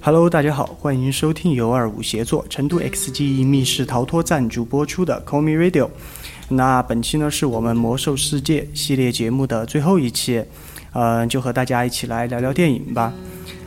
[0.00, 5.88] Hello，大家好，欢迎收听由二五协作成都 XG 密室逃脱赞助播出的 Call Me Radio。
[6.48, 10.42] 那本期呢是我们魔兽世界系列节目的最后一期，
[10.92, 13.12] 嗯、就和大家一起来聊聊电影吧。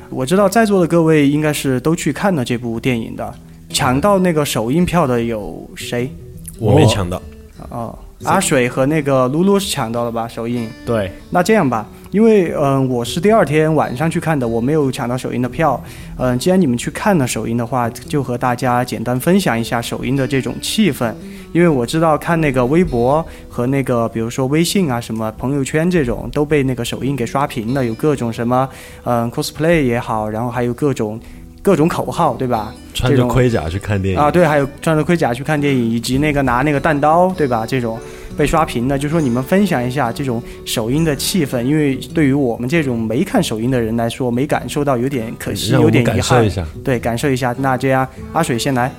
[0.10, 3.36] 我知道在座的各位应该是都去看了这部电影的，
[3.70, 6.10] 抢到那个首映票的有谁？
[6.58, 7.22] 我没抢到，
[7.70, 10.28] 哦，阿水和那个露露是抢到了吧？
[10.28, 10.68] 首映。
[10.86, 15.82] 对，那这样吧，因为嗯、我是第二天晚上去看的，我没有抢到首映的票。
[16.18, 21.14] 嗯、既然你们去看了首映的话，就和大家简单分享一下首映的这种气氛。
[21.54, 28.70] 因为我知道看那个微博和那个比如说微信啊什么朋友圈这种都被那个首映给刷屏了，有各种什么
[29.04, 31.20] 嗯、cosplay 也好，然后还有各种
[31.62, 32.74] 各种口号，对吧？
[32.94, 37.66] 穿着盔甲去看电影啊，对，还有穿着盔甲去看电影，以及那个拿那个弹刀，对吧？
[37.66, 38.00] 这种
[38.36, 46.50] 被刷屏的，就说你们分享一下这种首映的气氛，因为对于我们这种没看首映的人来说，没感受到有点可惜，有点遗憾感受一。
[46.50, 46.66] 下。
[46.84, 47.56] 对，感受一下。
[47.60, 48.92] 那这样，阿水先来，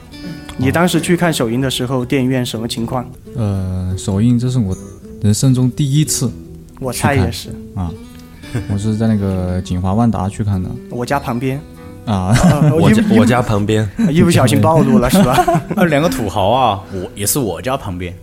[0.56, 3.04] 你当时去看首映的时候，电影院什么情况？
[3.36, 4.76] 呃，首映这是我
[5.20, 6.30] 人生中第一次
[6.80, 7.90] 我猜也是，啊，
[8.72, 11.60] 我是在那个锦华万达去看的我家旁边，
[12.04, 12.34] 啊，
[12.80, 15.36] 我家我家旁边，一不小心暴露了是吧？
[15.76, 18.14] 那 两个土豪啊，我也是我家旁边。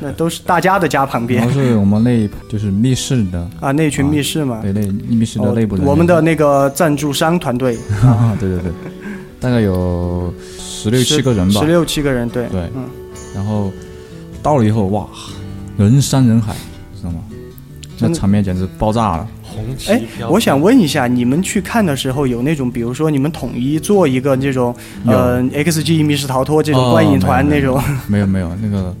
[0.00, 4.60] 那都是大家的家旁边都是我们那就是密室的，啊，那群密室嘛。
[4.62, 4.80] 对那
[5.14, 8.72] 密室的哦内部人、我们的那个赞助商团队， 啊，对对对，
[9.40, 12.84] 大概有十六七个人吧十，六七个人，对，对嗯，
[13.34, 13.70] 然后
[14.42, 15.06] 到了以后哇，
[15.76, 16.54] 人山人海，
[16.96, 17.20] 知道吗？
[17.98, 19.28] 那场面简直爆炸了。
[19.64, 24.74] 红旗哎，飘我想问一下，你们去看的时候有那种，比如说你们统一做一个这种，
[25.06, 28.94] 呃，XG 密室逃脱这种哦观影团那种，没有 没有，那个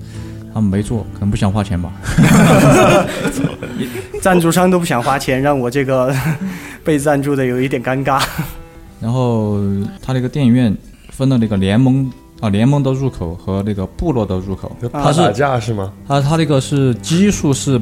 [0.54, 1.92] 他们没做，可能不想花钱吧。
[4.20, 6.14] 赞助商都不想花钱，让我这个
[6.84, 8.22] 被赞助的有一点尴尬。
[9.00, 9.58] 然后
[10.00, 10.72] 他那个电影院
[11.10, 12.08] 分了那个联盟
[12.40, 15.92] 啊联盟的入口和那个部落的入口，它是打架是吗？
[16.06, 17.80] 他他那个是基数是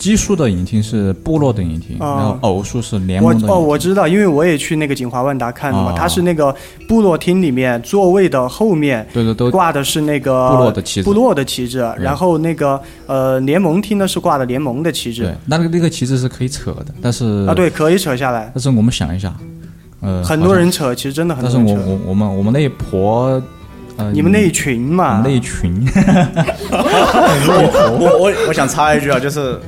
[0.00, 3.54] 奇数的影厅是部落的影厅，哦然后偶数是联盟的影厅。
[3.54, 6.52] 我知道，因为我也去那个锦华万达看的嘛，哦它是那个
[6.88, 9.06] 部落厅里面座位的后面。
[9.12, 11.04] 对对都挂的是那个部落的旗帜。
[11.04, 15.22] 部落的旗帜，然后那个呃联盟厅呢是挂的联盟的旗帜。
[15.24, 19.34] 对，那个那个旗帜是可以扯的，但是啊，对，可以扯下来，但是我们想一下，
[20.00, 21.74] 呃，很多人扯，其实真的很多人扯。
[21.74, 23.42] 我我我们我们那一婆，
[23.98, 25.20] 呃，你们那一群嘛。
[25.22, 25.84] 那，一群，
[26.72, 29.58] 我我我想插一句啊，就是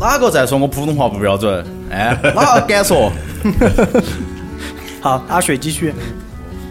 [0.00, 1.64] 哪个在说我普通话不标准？
[1.90, 3.10] 哎，哪个敢说？
[5.00, 5.94] 好，阿水继续。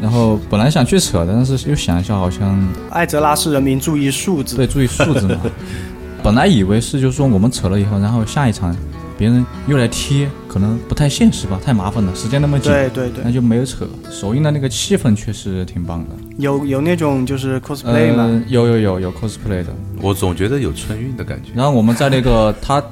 [0.02, 4.56] 然后本来想去扯的，但是又想一下，好像艾泽拉斯人民注意素质。
[4.56, 5.38] 对，注意素质嘛。
[6.22, 8.76] 本来以为是，就是说我们扯了以后，然后下一场
[9.18, 13.86] 别人又来贴，可能不太现实吧，太麻烦了，时间那么紧，对对对那就没有扯。
[14.10, 19.68] 首映的那个气氛确实挺棒的，有有那种就是 cosplay 吗，呃，有有有有 cosplay 的。
[20.02, 21.52] 我总觉得有春运的感觉。
[21.54, 22.84] 然后我们在那个它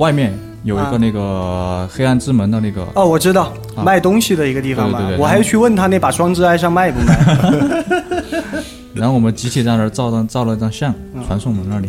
[0.00, 0.32] 外面
[0.64, 5.16] 有一啊个那个黑暗之门的那个，哦，我知道，啊卖东西的一个地方吧对对。
[5.16, 7.84] 对我还去问他那把双之哀上卖不卖。
[8.94, 11.88] 然后我们集体在那儿照张照了张相，嗯传送门那里。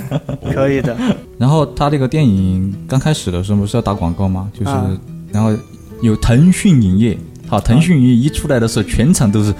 [0.52, 0.94] 可以的，
[1.38, 4.50] 然后他这个电影刚开始的时候不是要打广告吗？
[4.52, 4.86] 就是，啊
[5.32, 5.50] 然后
[6.02, 7.18] 有腾讯影业，
[7.48, 9.54] 好，腾讯云一出来的时候，全场都是，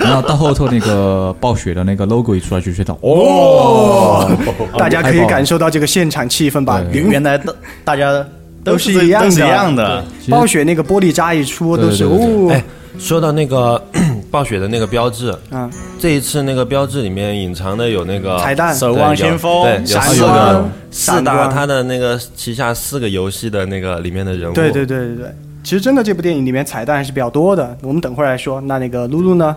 [0.00, 4.30] 然后到后头那个暴雪的那个 logo 一出来，就觉得哦，
[4.78, 6.80] 大家可以感受到这个现场气氛吧。
[6.80, 7.00] 对。
[7.00, 7.52] 原原来大
[7.84, 8.24] 大家
[8.64, 9.30] 都是是一样的。
[9.30, 10.04] 一样的。
[10.30, 12.50] 暴雪那个玻璃渣一出，都是对对对哦。
[12.52, 12.64] 哎，
[12.98, 13.80] 说到那个
[14.30, 15.70] 暴雪的那个标志，嗯，
[16.00, 18.74] 这一次那个标志里面隐藏的有那个彩蛋。
[18.74, 25.34] 守望先锋对，有闪四个四大闪光它的那个旗下四个游戏的那个里面的人物，对对对对对。
[25.66, 28.60] 其实真的这部电影里面彩蛋还是比较多的，我们等会儿来说。
[28.60, 29.56] 那那个露露呢？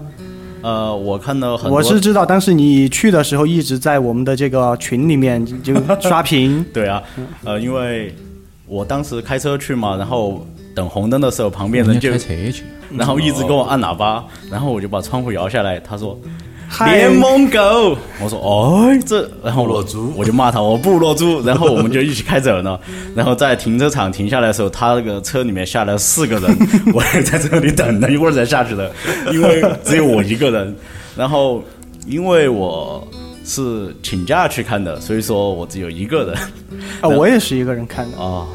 [0.63, 6.65] 呃，我看到很多，我是知道，当时你去的时候一直在我们的这个群里面就刷屏。
[6.73, 7.03] 对啊，
[7.43, 8.11] 呃，因为
[8.65, 10.43] 我当时开车去嘛，然后
[10.73, 12.63] 等红灯的时候，旁边人就开车去，
[12.97, 16.31] 然后一直给我按喇叭，然后我就把窗户摇下来，他说嗨
[16.85, 19.83] 联盟狗，我说哦这，然后我
[20.15, 22.79] 我就骂他我不落猪，然后我们就一起开走了，
[23.15, 26.57] 然后在停车场停下来的时候，他那个车里面下来四个人，
[26.93, 28.91] 我也在这里等了一会儿才下去的，
[29.31, 30.75] 因为只有我一个人，
[31.17, 31.63] 然后
[32.05, 33.05] 因为我
[33.43, 36.35] 是请假去看的，所以说我只有一个人。
[37.01, 38.17] 啊，我也是一个人看的。
[38.17, 38.45] 啊，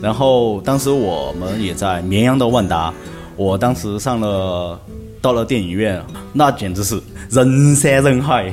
[0.00, 2.92] 然后当时我们也在绵阳的万达，
[3.36, 4.78] 我当时上了
[5.26, 6.00] 到了电影院，
[6.32, 8.52] 那简直是人山人海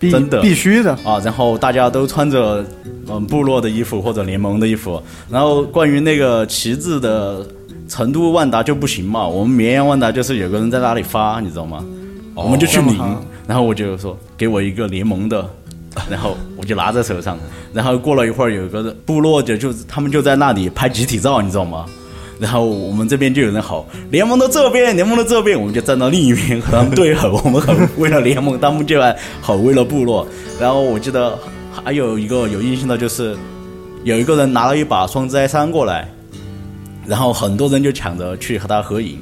[0.00, 0.90] 必真的必须的。
[1.04, 1.20] 啊！
[1.24, 2.64] 然后大家都穿着
[3.08, 5.00] 嗯部落的衣服或者联盟的衣服，
[5.30, 7.46] 然后关于那个旗帜的
[7.88, 11.84] 成都万达就不行嘛，我们绵阳万达就是有个人在那里发，你知道吗？
[12.34, 12.98] 我们就去领
[13.46, 15.48] 然后我就说给我一个联盟的，
[16.10, 17.38] 然后我就拿在手上，
[17.72, 21.86] 然后过了一会儿有一个部落的就他们就在那里拍集体照，你知道吗？
[22.40, 30.26] 然后我们这边就有人吼联盟的这边，联盟的这边，我们就站到另一边和他们对吼，我们吼为了联盟，他们就来吼为了部落。
[30.60, 31.38] 然后我记得
[31.72, 33.36] 还有一个有印象的就是
[34.04, 36.08] 有一个人拿了一把双灾三过来，
[37.06, 39.18] 然后很多人就抢着去和他合影。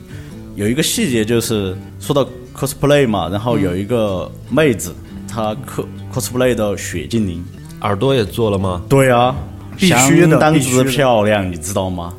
[0.54, 4.94] 有一个细节就是说到 cosplay 嘛，然后有一个妹子
[5.28, 7.44] 她 cos cosplay 的雪精灵，
[7.82, 8.82] 耳朵也做了吗？
[8.88, 9.34] 对啊，
[9.76, 12.14] 必须的相当之必须的漂亮，你知道吗？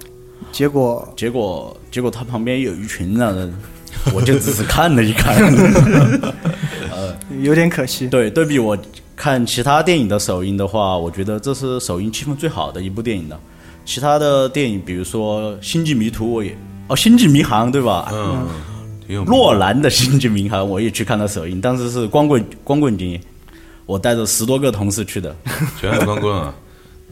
[0.58, 3.54] 结果结果结果他旁边有一群人，
[4.12, 5.36] 我就只是看了一看。
[6.92, 8.08] 呃有点可惜。
[8.08, 8.76] 对，对比我
[9.16, 13.40] 看其他电影的首映的话，我觉得这是首映气氛最好的一部电影了。
[13.86, 16.58] 其他的电影，比如说《星际迷途》，我也
[16.88, 18.12] 哦，《星际迷航》对吧？
[18.12, 23.22] 嗯，诺兰的《星际迷航》我也去看了首映，当时是光棍光棍节，
[23.86, 25.36] 我带着十多个同事去的。
[25.80, 26.52] 全是光棍啊，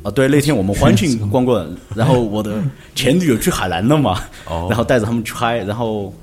[0.04, 2.62] 啊，对，那天我们欢庆 光棍，然后我的
[2.94, 6.14] 前女友去海南了嘛， 哦 然后带着他们去嗨，然后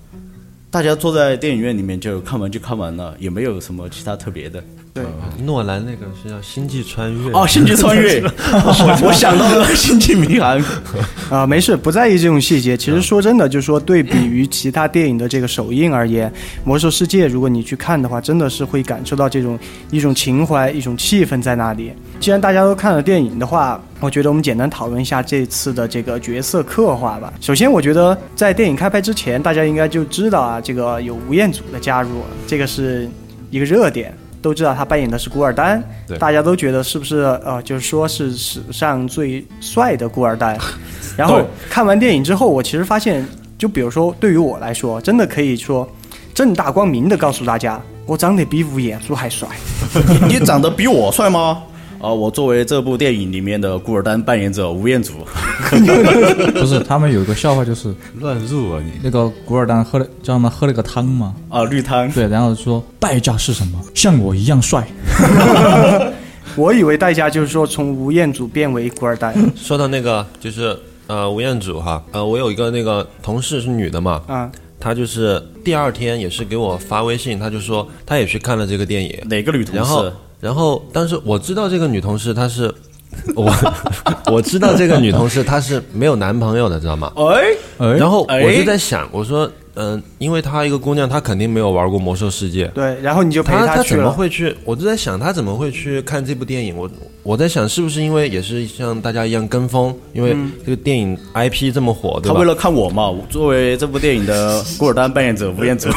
[0.70, 4.62] 大家坐在电影院里面就看完就看完了，也没有什么其他特别的。
[4.94, 5.02] 对，
[5.42, 8.20] 诺兰那个是叫《星际穿越》哦，星际穿越，
[8.52, 10.62] 我我想到了星际迷航。
[11.30, 12.76] 啊、没事，不在意这种细节。
[12.76, 16.28] 其实说真的，就是说对比于其他电影的这个首映而言，
[16.62, 19.58] 《魔兽世界》如果你去看的话，真的是会感受到这种
[19.90, 21.90] 一种情怀、一种气氛在那里。
[22.20, 27.32] 既然大家都看了电影的话，我觉得我们简单讨论一下这次的这个角色刻画吧。
[27.40, 33.08] 首先，我觉得在电影开拍之前，大家应该就知道啊，这个有吴彦祖的加入，这个是
[33.50, 34.14] 一个热点。
[34.42, 40.58] 都知道他扮演的是古尔丹，对大家都觉得是不是呃，就是说是史上最帅的古尔丹。
[41.16, 41.40] 然后
[41.70, 45.88] 看完电影之后，我其实发现，就比如说对于我来说，真的可以说
[46.34, 49.48] 正大光明的告诉大家，我长得比吴彦祖还帅。
[50.28, 51.62] 你长得比我帅吗？
[52.02, 55.12] 啊、我作为这部电影里面的古尔丹扮演者吴彦祖，
[56.52, 58.90] 不是，他们有一个笑话，就是乱入啊你！
[59.04, 63.80] 那个古尔丹喝了叫他们喝了个汤嘛，啊、绿汤，对，然后说代价是什么？
[63.94, 64.84] 像我一样帅。
[66.56, 70.76] 我以为代价就是说从吴彦祖变为古尔丹说到那个就是
[71.06, 74.50] 呃吴彦祖哈，呃我有一个那个同事是女的嘛，啊，
[74.80, 80.12] 她就是第二天也是给我发微信，她就说她也去看了这个电影，哪个女同然后事？
[80.42, 82.74] 然后当时我知道这个女同事她是。
[83.36, 83.52] 我
[84.32, 87.12] 我知道这个女同事她是没有男朋友的，知道吗？
[87.14, 87.44] 哎，
[87.76, 94.10] 哎，然后哎我就在想，我说，嗯、因为她一个姑娘，她肯定没有玩过魔兽世界，对，然后你就陪她她怎么。
[94.10, 94.56] 会去？
[94.64, 96.74] 我就在想，她怎么会去看这部电影？
[96.74, 96.90] 我
[97.22, 99.94] 我在想，是不是因为也是像大家一样跟风？
[100.14, 100.34] 因为
[100.64, 102.34] 这个电影 IP 这么火，对吧？
[102.34, 105.90] 他为了看我嘛，我作为这部电影的古尔丹扮演者吴彦祖，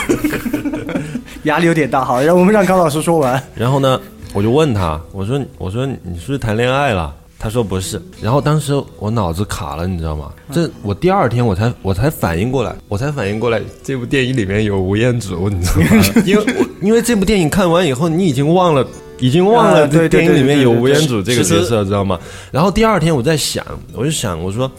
[1.44, 3.42] 压力有点大，好，让我们让高老师说完。
[3.56, 4.00] 然后呢，
[4.36, 7.16] 我就问他，我说我说你是不是谈恋爱了？
[7.40, 8.02] 他说不是。
[8.22, 10.30] 然后当时我脑子卡了，你知道吗？
[10.52, 16.04] 这我第二天我才我才反应过来，我才反应过来这部电影里面有吴彦祖，你知道吗？
[16.28, 18.86] 因为我因为这部电影看完以后，你已经忘了。
[19.18, 22.20] 已经忘了啊对电影里面有吴彦祖这个角色，知道吗？
[22.52, 24.70] 然后第二天我在想，我就想，我说，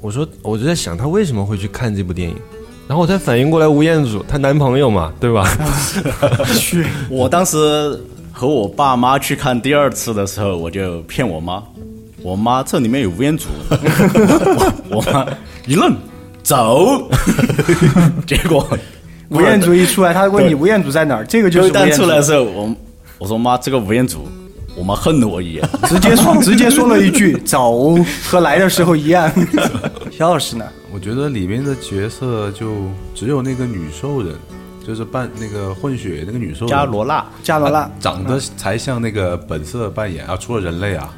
[0.00, 2.34] 我说，我就在想他为什么会去看这部电影，
[2.88, 5.48] 然后我才反应过来，吴彦祖她男朋友嘛，对吧？
[6.58, 7.56] 去，我当时
[8.38, 11.60] 和我爸妈去看第二次的时候，我就骗我妈，
[12.22, 15.26] 我妈这里面有吴彦祖，我 我妈
[15.66, 15.92] 一愣，
[16.44, 17.10] 走，
[18.28, 18.64] 结果
[19.30, 22.72] 吴彦祖一出来，他问你吴彦祖在哪儿，这个就就是出来的时候，我
[23.18, 24.28] 我说妈，这个吴彦祖，
[24.76, 25.68] 我妈恨了我一眼。
[25.88, 29.28] 直接说 直接说了一句“走”，和来的时候一样。
[30.16, 30.64] 肖老师呢？
[30.94, 32.76] 我觉得里面的角色就
[33.16, 34.36] 只有那个女兽人，
[34.88, 41.12] 就是扮那个混血那个女兽人加罗娜，加罗拉，长得才像那个本色扮演啊，除了人类啊，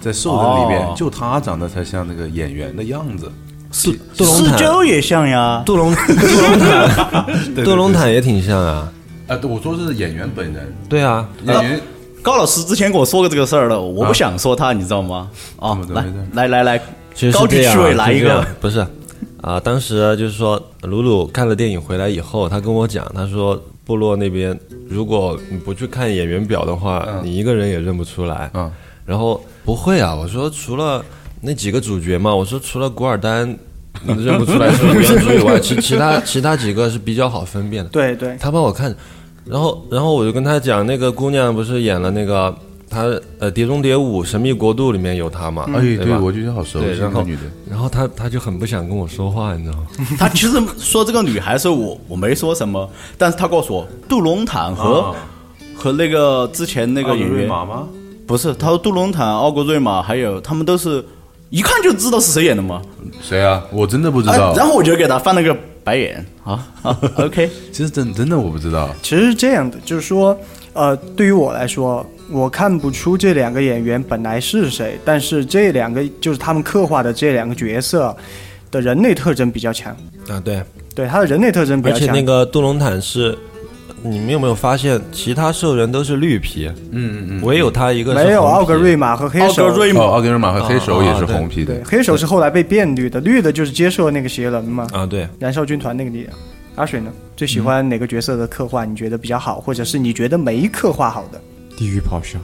[0.00, 3.28] 在兽人里边、哦就她长得才像那个演员的样子。
[3.72, 5.64] 是杜隆四坦，周也像呀。
[5.66, 8.88] 杜龙杜隆坦，杜隆坦也挺像啊。
[9.26, 11.80] 啊，对，我说的是演员本人，对啊，演员
[12.22, 15.28] 高老师之前跟我说过这个事儿了，我不想说他，你知道吗？
[15.58, 16.80] 啊来来来来，
[17.14, 18.46] 其实高举是这样啊，趣味来一是这样个。
[18.60, 18.86] 不是
[19.40, 28.50] 啊、当时就是说，鲁鲁看了电影回来以后，他跟我讲，他说部落那边如果你不去看演员表的话，嗯你一个人也认不出来。
[28.54, 28.70] 嗯，
[29.06, 31.04] 然后不会啊，我说除了
[31.40, 33.48] 那几个主角嘛，我说除了古尔丹
[34.04, 37.90] 你认不出来是吴彦祖以外，其其他其他几个是比较好分辨的。
[37.90, 38.94] 对对，他帮我看，
[39.44, 42.54] 然后然后我就跟他讲，那个姑娘不是演了那个
[42.90, 43.02] 他
[43.38, 47.42] 呃《碟中谍五：神秘国度》里面有他嘛，哎，对吧我觉得好熟悉，个女的。
[47.68, 49.86] 然后他他就很不想跟我说话，你知道吗？
[50.18, 55.14] 他其实说这个女孩是我我没说什么，但是他告诉我杜隆坦和、啊
[55.80, 57.86] 和那个之前那个演员马吗？
[58.26, 61.04] 不是，他说杜隆坦、奥格瑞玛还有他们都是
[61.50, 62.82] 一看就知道是谁演的吗。
[63.22, 63.62] 谁啊？
[63.70, 64.52] 我真的不知哎道。
[64.56, 68.90] 然后我就给他翻了个白眼，好好 OK，其实真真的我不知道。
[69.02, 70.36] 其实是这样的，就是说，
[70.72, 78.14] 呃，对于我来说，我看不出这两个演员本来是谁，但是这两个就是他们刻画的这两个角色
[78.70, 79.96] 的人类特征比较强，
[80.28, 80.62] 啊，对，
[80.94, 82.20] 对他的人类特征比较强而且。
[82.20, 83.36] 那个杜隆坦是，
[84.02, 87.42] 你们有没有发现，其他兽人都是绿皮，嗯嗯嗯。
[87.42, 91.84] 唯有他一个没有奥格瑞玛和黑手，奥，格瑞玛奥格瑞玛和黑手也是红皮的对，。
[91.84, 96.26] 黑手是后来被变绿的，绿的就是接受那个邪能嘛，啊，对，燃烧军团那个里。
[96.74, 97.10] 阿水呢？
[97.36, 98.84] 最喜欢哪个角色的刻画？
[98.84, 101.40] 你觉得比较好，或者是你觉得没刻画好的？
[101.78, 102.36] 地狱咆哮，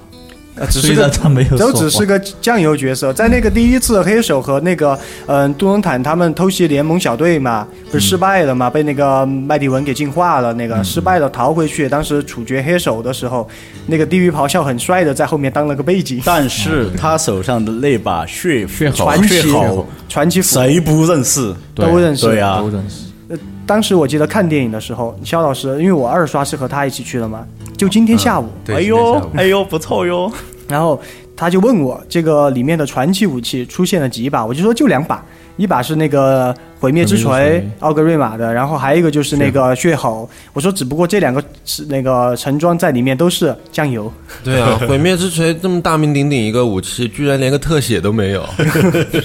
[0.55, 11.89] 呃，只是虽个然他没有都只是个酱油角色，在那个第一次黑手和那个嗯、杜隆坦他们偷袭联盟小队嘛，不是失败了嘛，被那个麦迪文给净化了，那个失败了逃回去。
[11.89, 13.49] 当时处决黑手的时候，
[13.87, 21.53] 那个地狱咆哮很帅的在后面当了个背景，但是他手上的那把血血吼传奇血吼，传奇斧谁不认识？
[21.75, 22.27] 都认识。
[22.27, 23.07] 对啊都认识。
[23.67, 30.31] 当时我记得看电影的时候，肖老师因为我二刷是和他一起去的嘛，就今天下午，对，哎呦哎呦，不错哟。
[30.69, 31.01] 然后
[31.37, 35.25] 他就问我这个里面的传奇武器出现了几把，我就说就两把，
[35.57, 40.29] 一把是那个毁灭之锤锤，奥格瑞玛的，然后还有一个就是那个血吼。
[40.53, 48.45] 我说只不过这两个是那个橙装在里面都是酱油，对啊， 毁灭之锤这么大名鼎鼎一个武器，居然连个特写都没有。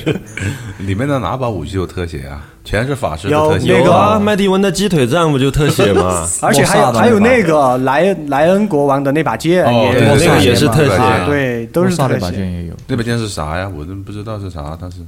[0.80, 2.46] 里面的哪把武器有特写啊？
[2.64, 3.68] 全是法师的特写。
[3.68, 6.28] 有那个啊，麦迪文的鸡腿战不就特写吗？
[6.42, 12.20] 而且还有还有那个莱莱恩国王的那把剑哦那个也是特写啊对，都是特写。
[12.20, 13.70] 把剑也有，那把剑是啥呀？
[13.76, 15.00] 我都不知道是啥，但是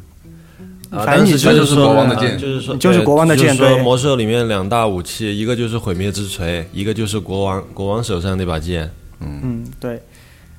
[0.92, 8.92] 啊反正你就是说国王的剑啊就是说就是国王的剑魔兽里面两大武器，一个就是毁灭之锤，一个就是国王国王手上那把剑。
[9.22, 10.02] 嗯嗯，对。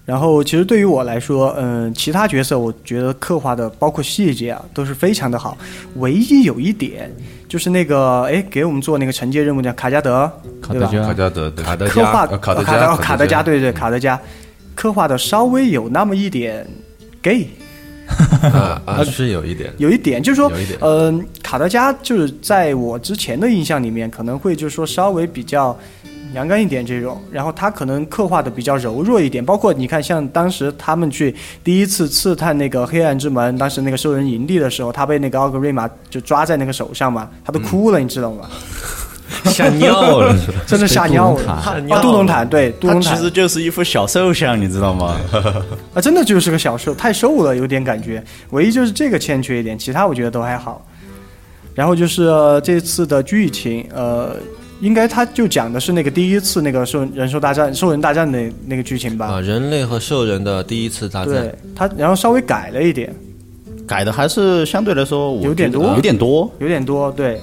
[0.04, 5.56] 然后其实对于我来说，嗯，其他角色我觉得刻画的包括细节啊都是非常的好。
[5.96, 7.08] 唯一有一点
[7.48, 10.28] 就是那个，哎，给我们做那个惩戒任务的卡加德，
[10.68, 10.86] 对吧？
[10.88, 14.20] 卡德加卡加德的卡德刻画呃卡德加哦卡德加，对对卡德加，
[14.74, 16.66] 刻画的稍微有那么一点
[17.22, 17.46] gay，
[18.52, 19.72] 啊 啊，是有一点。
[19.78, 25.78] 有一点就是说有一点，嗯、卡德加就是在我之前的印象里面，可能会就是说稍微比较
[26.34, 38.48] 阳刚一点这种，然后他可能刻画的比较柔弱一点，包括你看，像当时他们去第一次刺探那个黑暗之门，当时那个兽人营地的时候，他被那个奥格瑞玛就抓在那个手上嘛，他都哭了，你知道吗？
[39.50, 40.36] 吓尿了，
[40.66, 41.52] 真的吓尿了。
[41.52, 45.16] 啊，杜隆坦对，杜他其隆坦实就是一副小瘦像，你知道吗？
[45.94, 48.22] 啊，真的就是个小瘦，太瘦了，有点感觉。
[48.50, 50.84] 唯一就是这个欠缺一点，其他我觉得都还好。
[51.74, 54.36] 然后就是、呃这次的剧情，呃，
[54.80, 59.26] 应该他就讲的是那个第一次那个兽人兽大战、兽人大战的那个剧情吧？
[59.26, 63.10] 啊，人类和兽人的第一次大战对，他然后稍微改了一点，
[63.86, 66.50] 改的还是相对来说我有点多有点多。
[66.58, 67.10] 有点多。
[67.12, 67.40] 对，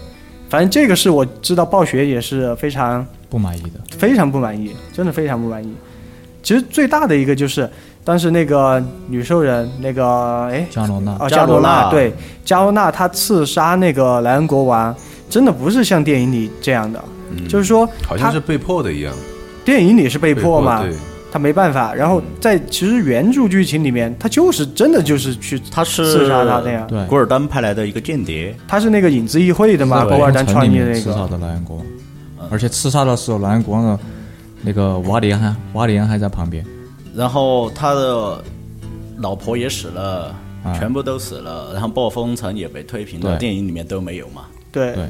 [0.50, 3.80] 反正这个是我知道暴雪也是非常不满意的。
[3.98, 5.74] 非常不满意，真的非常不满意。
[6.42, 7.70] 其实最大的一个就是
[8.04, 12.14] 当时那个女兽人那个哎加罗娜，哦，加罗加罗纳纳对，
[12.44, 14.96] 加罗娜她刺杀那个莱恩国王，
[15.30, 17.04] 真的不是像电影里这样的，
[17.48, 19.14] 就是说好像是被迫的一样，
[19.64, 20.94] 电影里是被迫嘛，对，
[21.32, 21.94] 他没办法。
[21.94, 31.86] 然后在其实原著剧情里面，他就是真的就是去他是刺杀他的呀，对，古尔丹派来的一个间谍，他是那个影子议会的嘛，在博尔丹城创业那里面刺杀，的莱恩国王，
[32.50, 34.00] 而且刺杀的时候，莱恩国王的
[34.62, 36.66] 那个瓦里安还瓦里安还在旁边，
[37.16, 38.44] 然后他的
[39.18, 40.78] 老婆也死了，啊。
[40.78, 44.94] 全部都死了，然后暴风城也被推平了，电影里面都没有嘛，对。
[44.94, 45.06] 对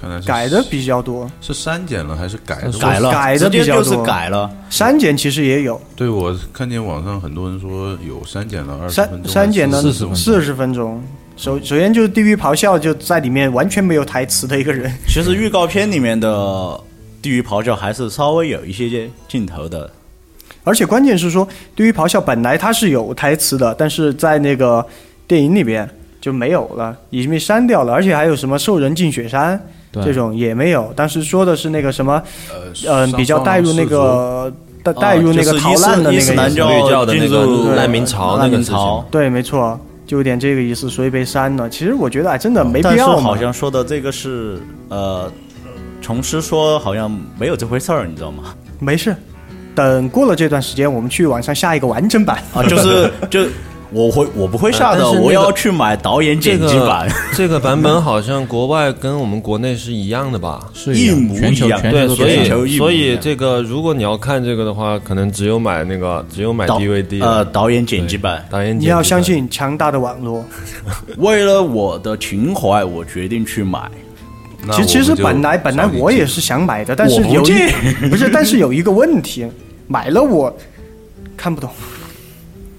[0.00, 2.72] 看来是改的比较多，是删减了还是改的？
[2.78, 4.48] 改了，改的比较多改了。
[4.70, 11.02] 删减其实也有，对，我看见网上很多人说有删减了二十删分钟，删减了四十分钟四十分钟。
[11.36, 16.80] 首首先就是地狱咆哮就在里面完全没有台词的一个人，其实预告片里面的
[17.22, 19.90] 地狱咆哮还是稍微有一些镜头的，
[20.64, 24.84] 而且关键是说，地狱咆哮本来它是有台词的，但是在那个
[25.28, 25.88] 电影里边
[26.20, 27.92] 就没有了，已经被删掉了。
[27.92, 29.64] 而且还有什么兽人进雪山对
[30.04, 30.92] 这种也没有。
[30.94, 32.22] 当时说的是那个什么，
[32.86, 34.52] 呃嗯、比较带入那个
[34.82, 36.32] 带带入那个逃难的那个意思。
[36.32, 41.68] 伊斯兰教教的那个难民潮那难个事情民潮，对，没错，就有点这个意思，所以被删了。
[41.68, 45.30] 其实我觉得哎，真的没必要嘛好像说的这个是呃，
[46.00, 48.54] 虫师说好像没有这回事儿，你知道吗？
[48.78, 49.14] 没事。
[49.74, 52.42] 等过了这段时间，我们去网上下一个完整版。
[52.52, 53.44] 啊，就是就
[53.90, 57.08] 我会我不会下的，呃那个我要去买导演剪辑版。
[57.34, 60.68] 这个版本好像国外跟我们国内是一样的吧？
[60.74, 68.44] 是一模一样对，全球都所以所以这个如果你要看这个的话，可能只有买那个只有买 DVD 呃导演剪辑版。
[68.50, 70.44] 导演剪辑你要相信强大的网络。
[71.16, 73.90] 为了我的情怀，我决定去买。
[74.72, 77.40] 其实其实本来本来我也是想买的，但是有
[78.10, 79.46] 不是，但是有一个问题，
[79.86, 80.54] 买了我
[81.36, 81.70] 看不懂。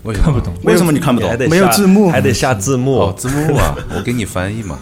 [0.09, 0.53] 为什么看不懂。
[0.63, 1.37] 为什么你看不懂还？
[1.37, 4.79] 得没有下字幕还得下字幕哦，，字幕啊，我给你翻译嘛。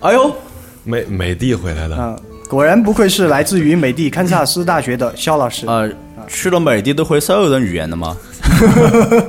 [0.00, 0.34] 哎呦，
[0.82, 1.96] 美美帝回来了。
[1.98, 5.88] 嗯，果然不愧是来自于美的堪萨斯大学的肖老师，呃，
[6.26, 8.16] 去了美的都会兽人语言的吗？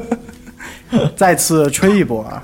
[1.16, 2.44] 再次吹一波啊！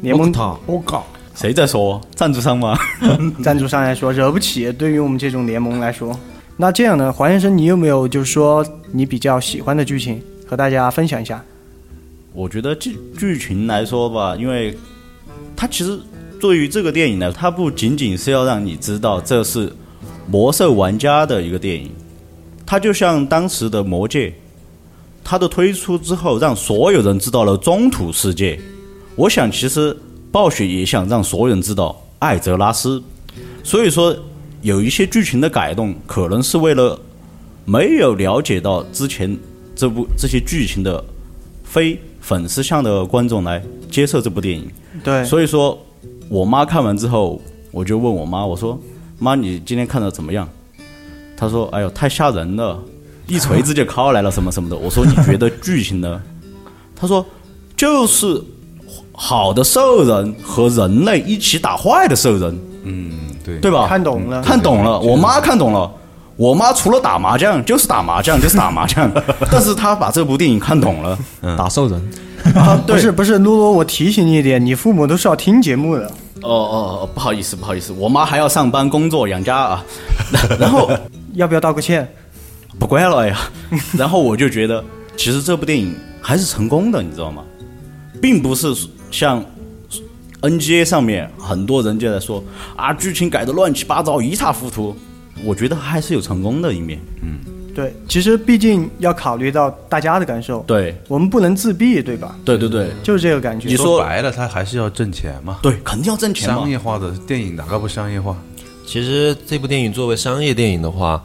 [0.00, 0.32] 联盟
[0.66, 2.00] 我靠，谁在说？
[2.14, 2.78] 赞助商吗？
[3.42, 6.18] 赞助商来说惹不起，对于我们这种联盟来说，
[6.56, 11.42] 那这样呢，黄先生，你有没有就是说你比较喜欢的剧情和大家分享一下？
[12.34, 14.76] 我觉得剧剧情来说吧，因为
[15.54, 15.96] 它其实
[16.40, 19.72] 对于这个电影呢，它不仅仅是要让你知道这是
[20.26, 21.92] 魔兽玩家的一个电影，
[22.66, 24.30] 它就像当时的《魔戒》，
[25.22, 28.58] 它的推出之后，让所有人知道了中土世界。
[29.14, 29.96] 我想，其实
[30.32, 33.00] 暴雪也想让所有人知道艾泽拉斯，
[33.62, 34.14] 所以说
[34.60, 37.00] 有一些剧情的改动，可能是为了
[37.64, 39.38] 没有了解到之前
[39.76, 41.02] 这部这些剧情的
[41.62, 44.66] 非粉丝向的观众来接受这部电影。
[45.04, 45.78] 对，所以说，
[46.30, 47.38] 我妈看完之后，
[47.70, 48.80] 我就问我妈，我说
[49.20, 50.48] ：“妈，你今天看的怎么样？”
[51.36, 52.80] 她说：“哎呦，太吓人了，
[53.26, 56.18] 一锤子就敲来了，什么什么的。”我说：“你觉得剧情呢？”
[56.96, 57.26] 她说
[57.76, 58.42] ：“就是
[59.12, 63.12] 好的兽人和人类一起打坏的兽人，嗯，
[63.44, 63.86] 对，对吧？
[63.86, 65.92] 看懂了，看懂了，我妈看懂了。
[66.36, 69.10] 我妈除了打麻将就是打麻将，就是打麻将，
[69.50, 71.18] 但是她把这部电影看懂了。
[71.56, 72.10] 打兽人，
[72.56, 76.06] 啊，不是不是，露露，我提醒你一点，你父母都是要听节目的。
[76.42, 79.84] 哦哦哦，不好意思，不好意思，我妈还要上班工作养家啊。
[80.58, 80.90] 然后
[81.34, 82.06] 要不要道个歉？
[82.78, 83.38] 不怪了呀。
[83.96, 84.84] 然后我就觉得，
[85.16, 87.42] 其实这部电影还是成功的，你知道吗？
[88.20, 88.74] 并不是
[89.10, 89.44] 像
[90.42, 92.42] NGA 上面很多人就在说
[92.74, 94.96] 啊，剧情改的乱七八糟，一塌糊涂。
[95.42, 97.00] 我觉得还是有成功的一面。
[97.22, 97.38] 嗯
[97.74, 102.36] 对，其实毕竟要考虑到大家的感受，对我们不能自闭，对吧？
[102.44, 103.66] 对对对就是这个感觉。
[103.68, 105.58] 你说说白了，他还是要挣钱嘛。
[105.60, 106.70] 对，肯定要挣钱嘛商。
[106.70, 108.36] 业化的电影哪个不商业化？
[108.86, 111.20] 其实这部电影作为商业电影的话，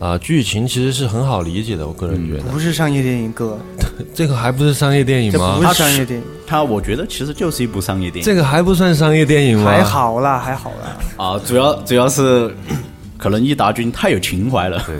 [0.00, 1.86] 啊、剧情其实是很好理解的。
[1.86, 3.56] 我个人觉得，不是商业电影哥，
[4.12, 5.72] 这个还不是商业电影吗这不？
[5.72, 9.70] 是商业电影，它我觉得其实就是一部商业电影这个还不算商业电影吗？
[9.70, 10.98] 还好啦，还好啦。
[11.16, 12.52] 啊，主要主要是
[13.22, 14.82] 可能易达君太有情怀了。
[14.84, 14.96] 对，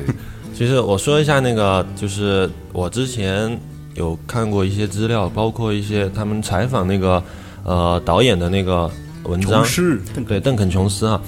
[0.55, 3.59] 其实我说一下那个，就是我之前
[3.97, 7.21] 有看过一些资料，包括一些他们采访那个
[7.65, 8.89] 呃导演的那个
[9.25, 11.21] 文章，是对邓肯琼斯啊，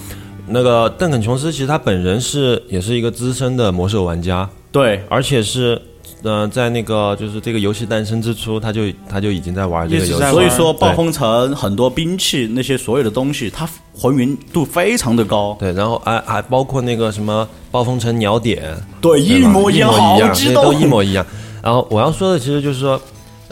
[0.47, 5.03] 那个邓肯琼斯其实他本人是也是一个资深的魔兽玩家，对。
[5.09, 5.83] 而且是
[6.25, 15.57] 呃在那个就是这个游戏诞生之初，他就他就已经在玩这个游戏所以说暴风城很多兵器那些所有的东西，它还原度非常的高。
[15.61, 21.25] 对，然后还还包括那个什么暴风城鸟点，对，一模样，一模好一样，激动，都一模一样。
[21.63, 23.01] 然后我要说的其实就是说，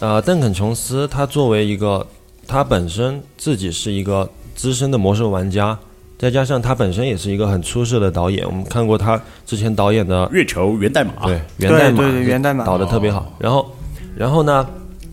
[0.01, 2.07] 呃，邓肯琼斯他作为一个
[2.49, 5.79] 他本身自己是一个资深的魔兽玩家，
[6.23, 11.13] 再加上他本身也是一个很出色的导演，我们看过他之前导演的月球源代码。
[11.27, 13.37] 对源代码，对对源代码导的特别好。
[13.41, 13.73] 然后，
[14.15, 14.65] 然后呢，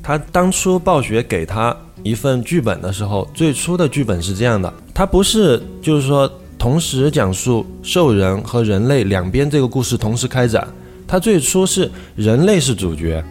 [0.04, 10.68] 他当初暴雪给他一份剧本的时候，最初的剧本是这样的，他不是就是说同时讲述兽人和人类两边这个故事同时开展，
[11.08, 13.24] 他最初是人类是主角，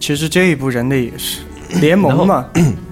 [0.00, 1.42] 其实这一部人类也是
[1.80, 2.44] 联盟嘛，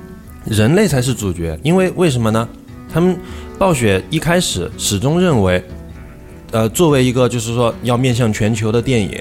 [0.46, 2.48] 人类才是主角，因为为什么呢？
[2.92, 3.16] 他们
[3.58, 5.62] 暴雪一开始始终认为，
[6.50, 9.18] 呃，作为一个就是说要面向全球的电影，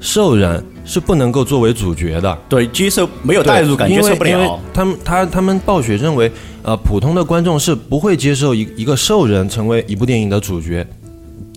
[0.00, 4.60] 兽人是不能够作为主角的，对，接受没有代入感，接受不了。
[4.74, 6.30] 他们他他们暴雪认为，
[6.62, 10.86] 呃，普通的观众是不会接受一一个兽人成为一部电影的主角。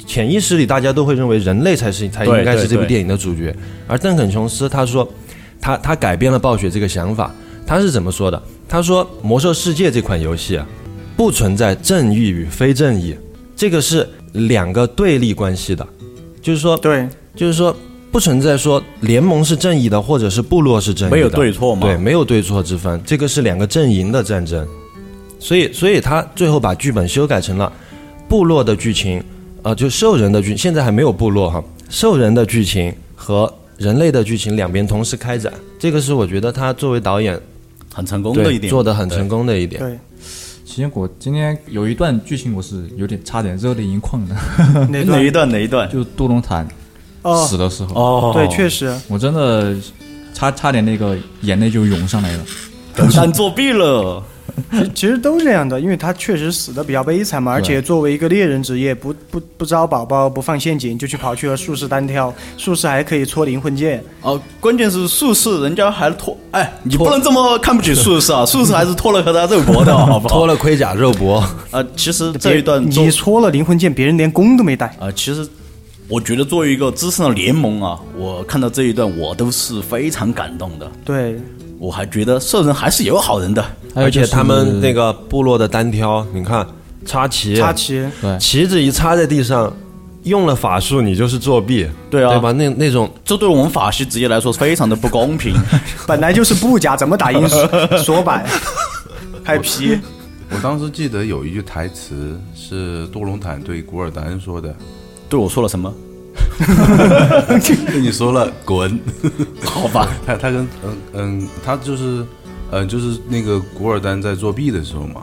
[0.08, 3.56] 潜意识里，大家都会认为人类才是才应该是这部电影的主角。
[3.88, 5.08] 而邓肯琼斯他说，
[5.62, 7.32] 他他改变了暴雪这个想法。
[7.68, 8.42] 他是怎么说的？
[8.68, 10.66] 他说，《魔兽世界》这款游戏啊，
[11.20, 13.14] 不存在正义与非正义，
[13.54, 15.86] 这个是两个对立关系的。
[16.42, 17.76] 就是说，对，就是说，
[18.10, 24.66] 不存在说联盟是正义的，或者是部落是正义的，没有对错嘛对，没有对错之分，这个是两个阵营的战争。
[25.42, 27.70] 所以，所以他最后把剧本修改成了
[28.30, 29.22] 部落的剧情，
[29.64, 37.38] 呃，就兽人的剧，现在还没有部落哈，兽人的剧情和人类的剧情两边同时开展，这个是我觉得他作为导演
[37.94, 39.82] 很成功的一点，做的很成功的一点。
[39.82, 40.00] 对，
[40.80, 44.36] 其实我今天有一段剧情我是有点差点热泪盈眶的，
[44.90, 45.04] 那对。
[45.04, 45.90] 哪一段段哪一段？
[45.90, 46.66] 就杜隆坦
[47.22, 49.76] 哦，死的时候，哦对，确实，我真的
[50.34, 52.46] 差差点那个眼泪就涌上来了。
[52.96, 54.24] 耿丹作弊了。
[54.72, 68.46] 其其实都这样的，因为他确实死的比较悲惨嘛，而且作为一个猎人职业，不不不招宝宝，不放陷阱，就去跑去和术士单挑，术士还可以搓灵魂剑，哦，关键是术士人家还脱，哎，你不能这么看不起术士啊！
[68.48, 70.36] 术士还是脱了和他肉搏的，好不好？
[70.36, 74.88] 脱了盔甲肉搏， 呃，其实这一段你搓了灵魂剑，别人连弓都没带。
[75.00, 75.48] 啊，其实
[76.08, 80.92] 我觉得作为一个资深的联盟啊，我看到这一段我都是非常感动的。
[81.06, 81.40] 对，
[81.80, 83.64] 我还觉得兽人还是有好人的，
[83.96, 86.68] 而且他们那个部落的单挑，你看
[87.06, 89.74] 插旗，插旗，对旗子一插在地上，
[90.24, 92.52] 用了法术你就是作弊，对啊对吧？
[92.52, 95.56] 那那种这对我们法系职业来说非常的不公平。
[96.06, 97.48] 本来就是布甲，怎么打赢
[98.04, 98.46] 锁板？
[99.42, 99.98] 还有皮，
[100.50, 104.76] 我当时记得有一句台词是多隆坦对古尔丹说的，
[105.30, 105.92] 对我说了什么？
[107.92, 109.00] 跟你说了滚。
[109.64, 112.26] 好吧， 他他跟嗯嗯，他就是
[112.72, 115.22] 嗯就是那个古尔丹在作弊的时候嘛，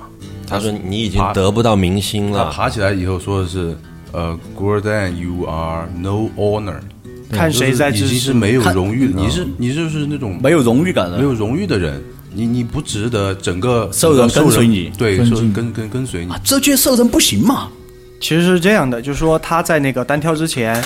[0.48, 3.76] 他说你已经得不到明星他了，爬起来以后说的是
[4.12, 6.78] 呃古尔丹，you are no honor，
[7.30, 11.24] 看谁在就是已支持经是没有看荣誉，你是你就是那种没有荣誉感的没。
[11.24, 17.68] 有荣誉的人，你你不值得整个兽人整个跟随你对，兽人跟跟跟随你啊，，这届兽人不行嘛？
[18.20, 20.82] 其实是这样的，就是说他在那个单挑之前，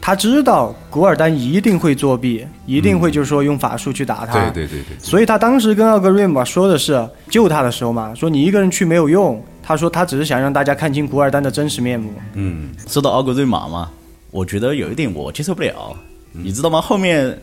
[0.00, 4.50] 他知道古尔丹一定会作弊，一定会就是说用法术去打他。
[4.50, 9.42] 对对对对，所以他当时跟奥格瑞玛说的是救他的时候嘛，说你一个人去没有用。
[9.62, 12.10] 他说他只是想让大家看清古尔丹的真实面目。
[12.32, 13.88] 嗯，说到奥格瑞玛嘛，
[14.32, 15.94] 我觉得有一点我接受不了，
[16.32, 16.80] 你知道吗？
[16.80, 17.38] 后面，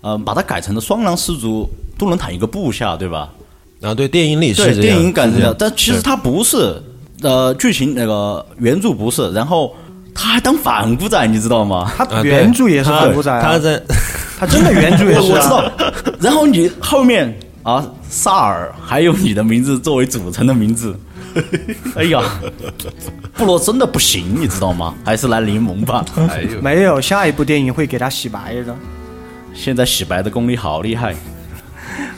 [0.00, 3.30] 呃，把它改成了双狼氏族杜伦坦一个部下，对吧？
[3.82, 6.80] 啊，对，电影里是对，这样电影改成这样，的但其实他不是，
[7.20, 9.74] 呃，剧情那个原著不是，然后
[10.16, 11.92] 他还当反骨仔，你知道吗？
[11.96, 13.80] 他原著也是反骨仔、啊他在
[14.38, 15.36] 他真的原著也是、啊。
[15.36, 15.72] 我知道。
[16.20, 20.98] 然后你后面啊，萨尔还有你的名字作为组成的名字，
[21.96, 22.22] 哎呀，
[23.34, 24.94] 部落真的不行，你知道吗？
[25.04, 26.04] 还是来联盟吧。
[26.62, 28.74] 没有，下一部电影会给他洗白的。
[29.54, 31.14] 现在洗白的功力好厉害。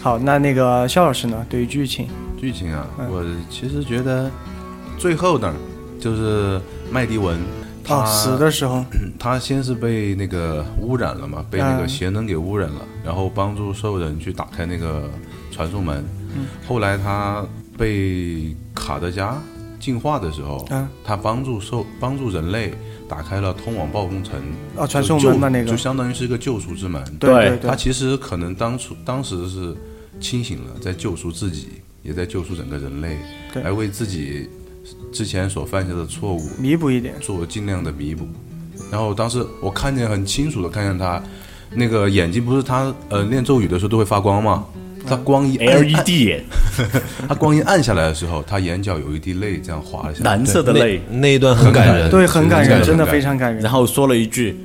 [0.01, 1.37] 好，那那个肖老师呢？
[1.49, 2.09] 对于剧情，
[2.41, 4.31] 剧情啊，嗯我其实觉得
[4.97, 5.55] 最后那儿
[6.01, 7.39] 就是麦迪文。
[7.88, 8.85] 他哦，死的时候，
[9.18, 11.88] 他先是被那个污染了嘛，被那个嗯。
[11.88, 15.11] 邪能给污染了，然后帮助兽人去打开那个
[15.51, 16.05] 传送门。
[16.37, 16.46] 嗯。
[16.66, 17.44] 后来他
[17.77, 19.40] 被卡德加
[19.81, 22.74] 进化的时候，嗯他帮助兽帮助人类
[23.09, 24.38] 打开了通往暴风城
[24.77, 25.70] 哦传送门嘛那个。
[25.70, 27.03] 就相当于是一个救赎之门。
[27.18, 27.57] 对对。
[27.57, 27.70] 对。
[27.70, 29.74] 他其实可能当初当时是
[30.20, 31.68] 清醒了，在救赎自己，
[32.03, 33.16] 也在救赎整个人类，
[33.53, 33.62] 对。
[33.62, 34.48] 来为自己
[35.12, 37.14] 之前所犯下的错误弥补一点。
[37.20, 38.27] 做尽量的弥补。
[38.90, 41.22] 然后当时我看见很清楚的看见他
[41.74, 44.64] 那个眼睛，不是他呃念咒语的时候都会发光吗？
[45.07, 46.44] 他光一 LED 眼，
[47.27, 50.31] 他光一暗 下来的时候，他眼角有一滴泪这样滑了下来。
[50.31, 53.62] 蓝色的泪，那那一段很感人，对，很感人，真的非常感人。
[53.62, 54.59] 然后说了一句，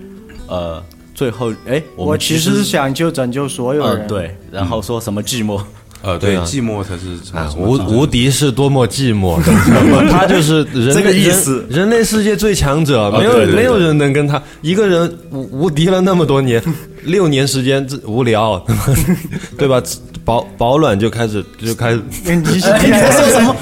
[0.47, 0.83] 呃，
[1.13, 5.61] 最后哎，我们其实是想就拯救所有人。，呃对，然后说什么寂寞，
[6.03, 9.41] 呃，对寂寞才是啊，无无敌是多么寂寞，
[10.11, 11.65] 他就是人这个类意思。
[11.69, 16.61] 人人类世界最强者，没有没有人能跟他一个人无无敌了那么多年，
[17.03, 18.61] 六年时间这无聊，
[19.57, 19.81] 对吧？
[20.25, 23.55] 保保暖就开始就开始，你你哎你在说什么？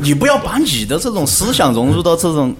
[0.00, 2.54] 你不要把你的这种思想融入到这种，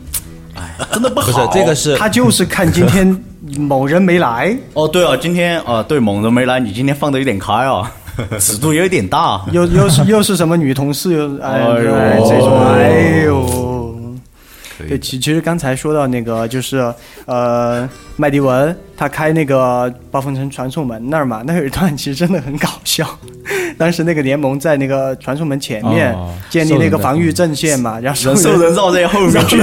[0.55, 1.47] 哎，真的不好。
[1.47, 3.15] 不是这个是他就是看今天
[3.59, 7.91] 某人没来，哦，对啊，今天啊，对，某人没来，你今天放的有点开啊，
[8.41, 9.45] 尺度有点大。
[9.53, 13.79] 又又是又是什么女同事，又哎哎呦哎这种哎呦。
[14.89, 16.95] 对，其其实刚才说到那个，就是
[17.27, 23.05] 呃，麦迪文他开那个暴风城传送门那儿嘛，那有一段其实真的很搞笑。
[23.79, 29.57] 当时那个联盟在那个传送门前面哦建立那个防御阵线嘛，然后人兽人绕在后面去，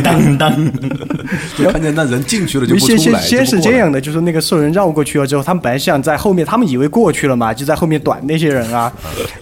[0.00, 0.72] 当当当，
[1.58, 3.20] 就看见那人进去了就不先先出来。
[3.20, 3.62] 先就不过来。
[3.62, 8.92] 是这样的，就是那个兽人绕过去了之后，他们本来想在后面，他们以为过去了嘛，就在后面短那些人啊，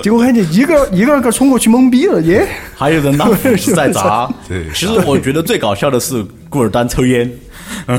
[0.02, 2.48] 结果看见一个一个个冲过去懵逼了，耶！
[2.74, 4.28] 还有人拿斧子在砸。
[4.48, 4.64] 对。
[4.74, 7.30] 其实我觉得最搞笑的是古尔丹抽烟，
[7.88, 7.98] 嗯，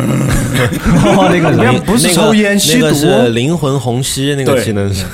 [1.31, 2.97] 那个不是抽烟吸那个毒。
[2.97, 4.91] 是灵魂虹吸，那个技能。
[4.93, 5.05] 是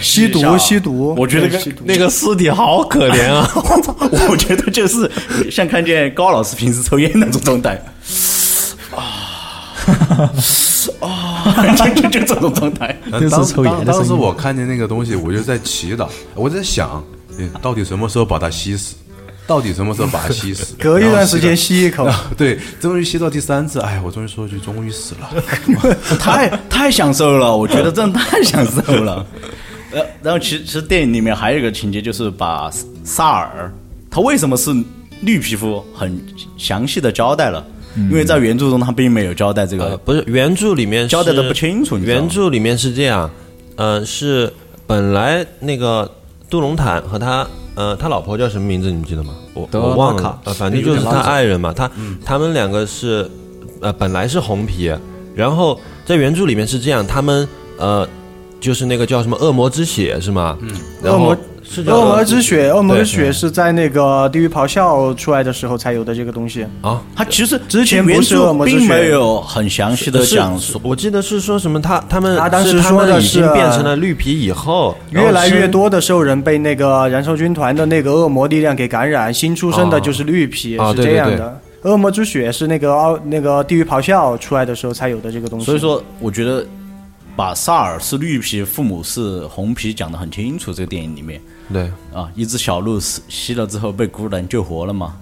[0.00, 3.48] 吸毒吸毒，我觉得吸毒那个尸体好可怜啊！
[3.54, 3.96] 我操，
[4.30, 5.10] 我觉得就是
[5.50, 7.80] 像看见高老师平时抽烟那种状态
[8.94, 8.98] 啊。
[8.98, 9.20] 啊。
[11.76, 12.96] 就就就这种状态。
[13.30, 17.04] 当抽烟当当时我看见那个东西，我就在祈祷，我在想，
[17.38, 18.94] 诶到底什么时候把它吸死？
[19.46, 20.74] 到底什么时候把它吸死？
[20.80, 25.42] 隔一段时间吸一口， 对，终于吸到第三次，哎，我终于说一句，终于死了。
[26.18, 29.26] 太太享受了，我觉得真的太享受了。
[29.92, 32.70] 呃，然后其实其实电影里面还有一个情节，就是把
[33.04, 33.72] 萨尔
[34.10, 34.74] 他为什么是
[35.20, 36.18] 绿皮肤，很
[36.56, 37.64] 详细的交代了。
[38.10, 43.30] 因为在原著中他并没有交代这呃，个，不是原著里面交代的不清楚你知道吗原著里面是这样，
[43.76, 44.52] 呃，是
[44.84, 46.10] 本来那个
[46.50, 48.88] 杜隆坦和他呃他老婆叫什么名字？
[48.88, 49.34] 你们记得吗？
[49.54, 51.72] 我我忘了，呃，反正就是他爱人嘛。
[51.72, 51.90] 他
[52.24, 53.30] 他们两个是
[53.80, 54.92] 呃本来是红皮，
[55.34, 58.08] 然后在原著里面是这样，他们呃
[58.60, 60.56] 就是那个叫什么恶魔之血是吗？
[60.60, 60.70] 嗯，
[61.02, 66.66] 然后恶魔是叫恶魔之血，恶魔之血是在那个地狱咆哮出来的时候才有的这个东西。
[66.82, 67.02] 啊。
[67.16, 81.60] 他其实之前不是恶魔之血并没有很详细的讲述我记得是说什么他他们他当时他说的们已经是变成了绿皮以后，越来越多的兽人被那个燃烧军团的那个恶魔力量给感染，新出生的就是绿皮，是啊对对这样的。
[81.82, 85.66] 恶魔之血是那个奥那个地狱咆哮出来的时候才有的这个东西。
[85.66, 86.64] 所以说，我觉得
[87.36, 90.72] 把萨尔是绿皮，父母是红皮讲得很清楚。
[90.72, 91.38] 这个电影里面
[91.72, 95.14] 对啊，一只小鹿死吸了之后被孤人救活了嘛。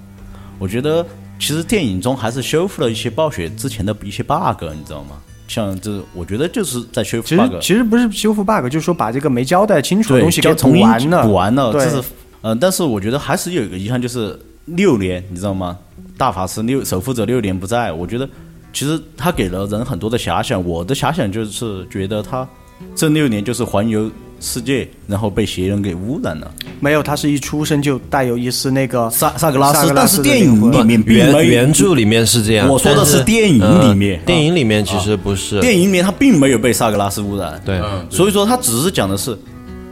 [0.58, 1.04] 我觉得
[1.38, 5.16] 其实电影中还是修复了一些暴雪之前的一些 bug，你知道吗？
[5.48, 7.60] 像这，我觉得就是在修复 bug 实。
[7.60, 11.26] 其实不是修复 bug，就是说把这个没交代清楚的，东西给补完了。
[11.26, 12.08] 补完了，对这是
[12.42, 15.78] 嗯、但是我觉得还是有一个遗憾，就是六年，你知道吗？
[16.18, 18.28] 大法师六守护者六年不在，我觉得
[18.72, 20.64] 其实他给了人很多的遐想。
[20.64, 22.48] 我的遐想就是觉得他
[22.96, 24.10] 这六年就是环游
[24.42, 26.50] 世界，然后被邪人给污染了。
[26.80, 37.62] 没有，他是一出生就带有一丝那个萨萨格拉斯，但是电影里面原原著里面是这样，我说的是电影里面呃电影里面其实不是，电影里面他并没有被萨格拉斯污染。
[37.64, 39.38] 对所以说他只是讲的是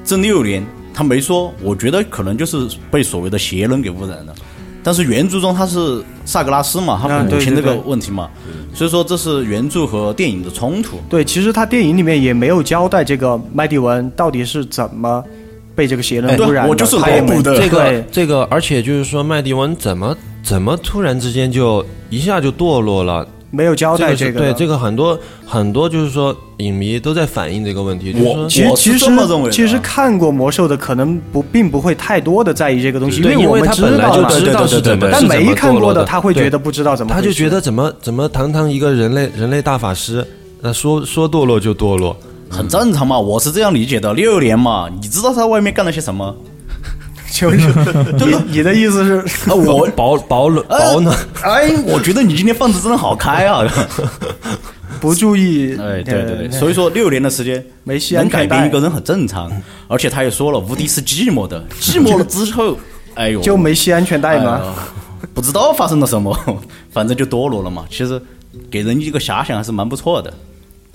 [0.05, 4.35] 这六年，他没说，我觉得可能就是被所谓的邪人给污染了。
[4.83, 8.29] 但是原著中他是萨格拉斯嘛，他母亲这个问题嘛，
[8.73, 10.99] 所以说这是原著和电影的冲突。
[11.09, 15.23] 对，其实他电影里面也没有交代这个麦迪文到底是怎么
[15.75, 16.71] 被这个邪人对污染的。
[16.71, 23.27] 我就是这个对这个，而且就是说麦迪文怎么怎么突然之间就一下就堕落了。
[23.51, 24.41] 没有交这个代这个。
[24.41, 40.27] 对这个很多很多就是说影迷都在反映这个问题，我其实其实这么认为的啊其实看过魔兽的可能不并不会太多的在意这个东西，因，为我们知道知道是怎么，但没看过的，他会觉得不知道怎么，他就觉得怎么怎么堂堂一个人类人类大法师，
[40.61, 42.17] 那说说堕落就堕落，
[42.49, 44.13] 很正常嘛，我是这样理解的。
[44.15, 46.35] 六年嘛，你知道他外面干了些什么？
[48.19, 53.65] 就是你你的意思是，啊，我保保暖保暖，哎，我觉得你今天放的真的好开啊！
[55.01, 58.47] 不注意，哎，对对对，呃所以说六年的时间没系能安全带。
[58.47, 59.51] 改变一个人很正常，
[59.89, 62.77] 而且他也说了，无敌是寂寞的， 寂寞了之后，
[63.15, 64.61] 哎呦，就没系安全带哎吗？
[64.63, 64.73] 呦。
[65.35, 66.37] 不知道发生了什么，
[66.91, 67.85] 反正就堕落了嘛。
[67.91, 68.21] 其实
[68.71, 70.33] 给人一个遐想还是蛮不错的。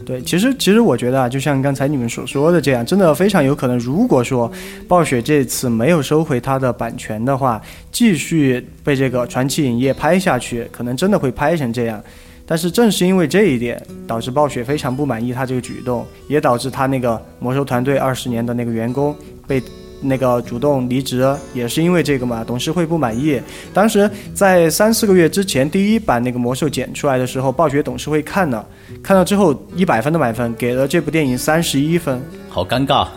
[0.04, 4.52] 对，其实其实我觉得啊，就像刚才你们所说的这样，真的非常有可能，如果说
[4.88, 12.04] 暴雪这次没有收回它的版权的话，继续被这个传奇影业拍下去，可能真的会拍成这样。
[12.46, 19.16] 但是正是因为这一点，导致暴雪非常不满意他这个举动，也导致他那个魔兽团队二十年的那个员工
[19.48, 19.60] 被
[20.08, 23.41] 那个主动离职，也是因为这个嘛，董事会不满意。
[23.74, 28.65] 当时在三四个月之前，第一版那个魔兽剪出来的时候，暴雪董事会看了，
[29.04, 32.22] 看了之后一百分的满分，给了这部电影三十一分。
[32.50, 33.08] 好尴尬，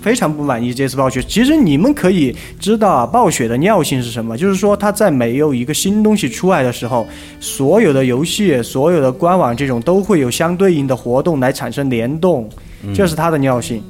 [0.00, 1.20] 非常不满意这次暴雪。
[1.22, 4.36] 其实你们可以知道啊，暴雪的尿性是什么？
[4.38, 7.06] 就是说，它在没有一个新东西出来的时候，
[7.40, 12.48] 所有的游戏、所有的官网这种都会有相对应的活动来产生联动，
[12.94, 13.82] 这是它的尿性。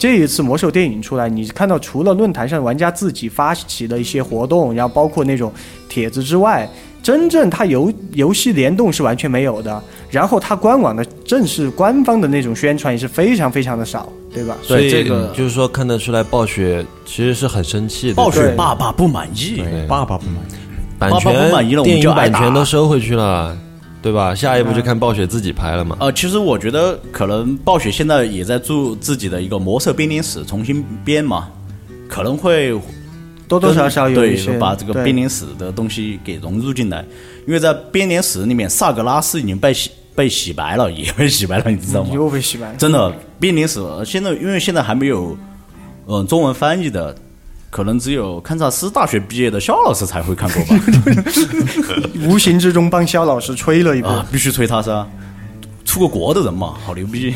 [0.00, 5.52] 这一次魔兽电影出来，你看到除了论坛上玩家自己发起的一些活动，然后包括那种
[5.90, 6.66] 帖子之外，
[7.02, 9.82] 真正它游游戏联动是完全没有的。
[10.08, 14.56] 然后它官网的正式官方的那种宣传也是非常非常的少，对吧？
[14.62, 19.62] 所以这个就是说看得出来暴雪其实是很生气的，暴雪爸爸不满意。
[19.86, 20.54] 爸爸不满意。
[20.98, 23.54] 版爸爸不满意了我们权电影版权都收回去了，
[24.02, 24.34] 对吧？
[24.34, 25.96] 下一步就看暴雪自己拍了嘛。
[26.00, 31.48] 呃，其实我觉得可能暴雪现在也在做自己的一个魔兽编年史重新编嘛，
[32.08, 32.72] 可能会
[33.46, 37.04] 多多少少有一些把这个对编年史的东西给融入进来，
[37.46, 42.10] 因为在编年史里面，萨格拉斯已经被洗被洗白了，也被洗白了，你知道吗？
[42.14, 42.74] 又被洗白了。
[42.76, 45.36] 真的编年史，呃现在因为现在还没有
[46.06, 47.14] 嗯、呃中文翻译的，
[47.70, 50.84] 可能只有堪萨斯大学毕业的肖老师才会看过吧？
[52.26, 54.08] 无形之中帮肖老师吹了一把。
[54.10, 55.06] 啊，必须吹他噻，
[55.84, 57.32] 出过国的人嘛，好牛逼。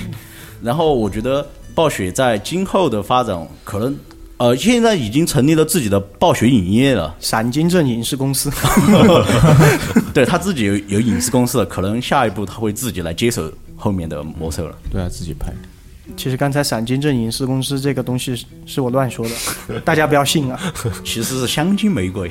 [0.62, 3.96] 然后我觉得暴雪在今后的发展，可能
[4.38, 8.50] 呃，现在已经成立了自己的暴雪影业了，闪金镇影视公司，
[10.12, 14.74] 对他自己有有影视公司了，可能下一步他会自己来接手后面的魔兽了。
[14.90, 15.52] 对啊，自己拍。
[16.16, 19.26] 其实刚才闪金镇影视公司这个东西是是我乱说
[19.68, 20.60] 的，大家不要信啊。
[21.04, 22.30] 其实是香精玫瑰，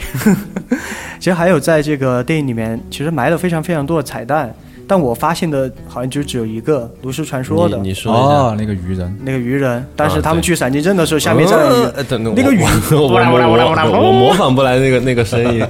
[1.19, 4.53] 其实还有在这个电影里面，其实埋了非常非常多的彩蛋，
[4.93, 8.21] 但我发现的好像就只有一个炉石传说的你你说一下。
[8.21, 11.91] 哦，那个鱼人，那个鱼人，但是啊他们去闪金镇的时候，下面站了
[12.36, 15.65] 那个鱼我我我我我 模仿不来那个那个声音，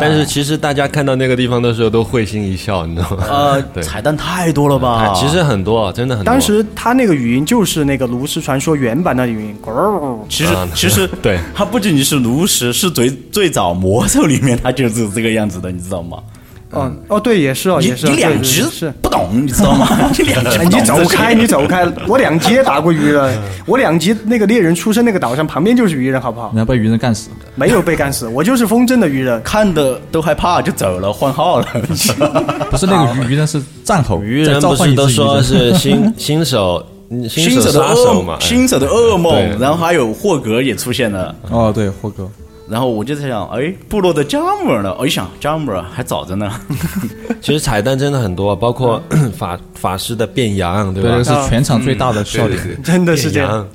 [0.00, 3.24] 但是其实大家看到那个地方的时候都会心一笑，你知道吗？
[3.30, 5.06] 呃，彩蛋太多了吧？
[5.06, 6.32] 哎其实很多，真的很多。
[6.32, 9.56] 当时他那个语音就是那个炉石传说原版的语音，
[10.28, 16.18] 其实啊其实对它不仅仅是炉石，是最最早魔兽里面它就是这个样子的，你知道吗？
[16.70, 18.92] 哦哦，对，也是哦，也是你两级是。
[19.02, 19.88] 不懂，你知道吗？
[20.16, 21.86] 你两级你走开，你走开！
[22.06, 26.50] 我两级也打过鱼人，我两级那个猎人出生那个岛上旁边就是鱼人，好不好？
[26.52, 27.28] 你要被鱼人干死。
[27.56, 29.42] 没有被干死，我就是风筝的鱼人。
[29.42, 31.66] 看的都害怕，就走了，换号了。
[32.70, 38.44] 不是那个鱼鱼人是战吼，鱼人不是都说是 新新手嗯新手的杀手嘛噩，？
[38.44, 41.34] 新手的噩梦，然后还有霍格也出现了。
[41.50, 42.28] 哦，对，霍哥，
[42.70, 44.94] 然后我就在想，哎，部落的加姆尔呢？
[44.96, 46.48] 我一想，加姆尔还早着呢。
[47.42, 49.02] 其实彩蛋真的很多，包括
[49.36, 51.34] 法法师的变羊，对对，吧这？
[51.34, 52.50] 个是全场最大的笑点。
[52.62, 53.66] 对对对，真的是这样，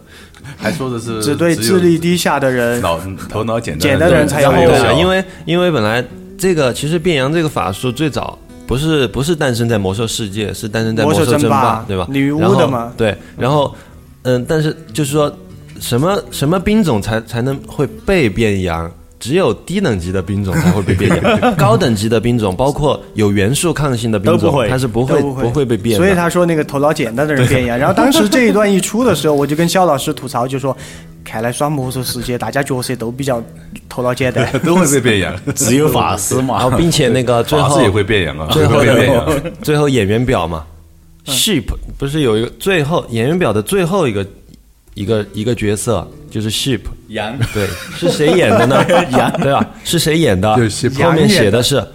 [0.55, 2.97] 还说的是只对智力低下的人，脑
[3.29, 4.51] 头脑简单简单的人才有
[4.97, 6.01] 因为因为本来
[6.37, 12.07] 这个其实变羊这个法术最早不是不是诞生在魔兽世界，是诞生在魔兽争霸对吧？
[12.09, 13.75] 女巫的嘛对，然后
[14.23, 15.31] 嗯，但是就是说
[15.79, 18.91] 什么什么兵种才才能会被变羊？
[19.17, 25.97] 只有低等级的兵种才会被变 羊，高等级的兵种，包括有元素抗性的兵种，都不会它是不会不会被变。
[25.97, 27.79] 所以他说那个头脑简单的人变羊。
[27.79, 30.75] 然后当时这一段一出的时候，我就跟肖老师吐槽，就说，
[31.23, 33.41] 看来耍魔兽世界大家角色都比较
[33.89, 34.47] 头脑简单。
[34.59, 39.41] 都会被变羊，只有法师嘛，然后并且那个最后法师也会变羊啊，最后会变羊。
[39.63, 40.63] 最后演员表嘛
[41.25, 41.63] ，sheep
[41.97, 44.23] 不是有一个最后演员表的最后一个
[44.95, 46.79] 一个一个角色就是 sheep，
[47.09, 48.83] 羊对，是谁演的呢？
[49.11, 49.63] 羊 对吧？
[49.83, 50.55] 是谁演的？
[50.55, 51.85] 就是 sheep 后面写的是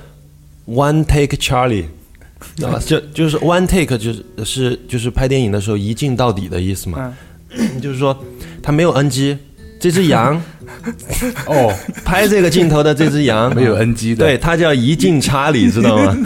[0.69, 1.87] one take Charlie。
[2.65, 7.15] 啊，就就是 one take 就是是就是拍电影的时候一镜到底的意思嘛，
[7.83, 8.17] 就是说
[8.63, 9.37] 他没有 NG，
[9.79, 10.41] 这只羊
[11.47, 11.71] 哦，
[12.03, 16.17] 拍这个镜头的这只羊没有 NG 的对，它叫一镜查理，知道吗？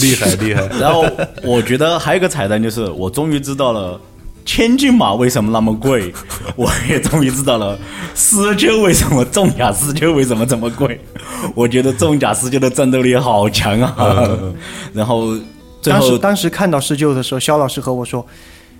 [0.00, 0.66] 厉害厉害。
[0.80, 1.04] 然后
[1.42, 4.00] 我觉得还有一个彩蛋就是，我终于知道了
[4.44, 6.12] 千金马为什么那么贵，
[6.56, 7.78] 我也终于知道了
[8.14, 11.00] 狮鹫为什么重甲狮鹫为什么这么贵。
[11.54, 14.28] 我觉得重甲狮鹫的战斗力好强啊！
[14.92, 15.36] 然后
[15.80, 18.24] 最后当时当时看到狮鹫的时候，肖老师和我说。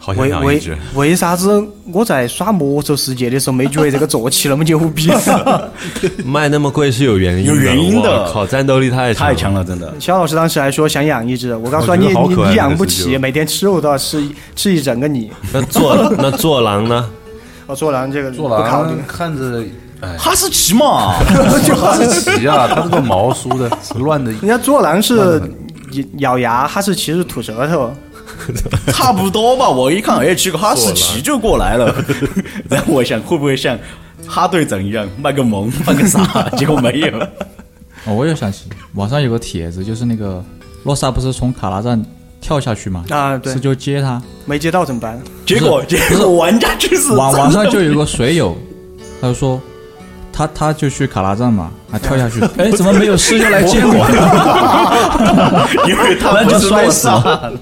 [0.04, 5.08] 好像为为养一只，为啥子我在耍魔兽世界的时候没觉得这个坐骑那么牛逼？
[6.26, 9.64] 卖那么贵是有原因的，有原因的我靠，战斗力太太强了。
[9.64, 9.94] 真的。
[10.00, 15.30] 肖老师当时还说想养一只，我告诉他我觉你你得好可爱你养不起，每天吃肉都要吃一吃一整个你。
[15.52, 17.08] 那坐 那坐狼呢？
[17.68, 18.98] 哦，坐狼这个坐不考虑狼。
[19.06, 19.64] 看着，
[20.00, 21.14] 哎，哈士奇嘛，
[21.64, 25.48] 就 哈士奇啊，它这个毛梳的乱的，人家坐狼是乱得
[26.18, 27.94] 咬牙，哈士奇是吐舌头。
[28.92, 29.68] 差不多吧。
[29.68, 31.94] 我一看，哎，这个哈士奇就过来了。
[32.68, 33.78] 然后我想，会不会像
[34.26, 36.48] 哈队长一样卖个萌， 卖个傻？
[36.56, 37.18] 结果没有。
[38.04, 40.44] 哦，我又想起网上有个帖子，就是那个
[40.84, 42.04] 洛萨不是从卡拉站
[42.40, 45.20] 跳下去嘛，啊对是就接他，没接到怎么办？
[45.46, 48.56] 结果结果玩家就是网网上就有一个水友，
[49.20, 49.60] 他就说
[50.32, 54.02] 他他就去卡拉站嘛，还跳下去， 哎，怎么没有师兄来接我？
[55.88, 57.52] 因为他 们就就是摔死了。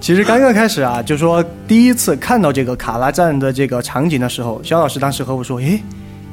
[0.00, 5.82] 其实刚刚开始啊，就说第一次看到这个卡拉站的这个场景的时候，肖老师当时和我说：“诶，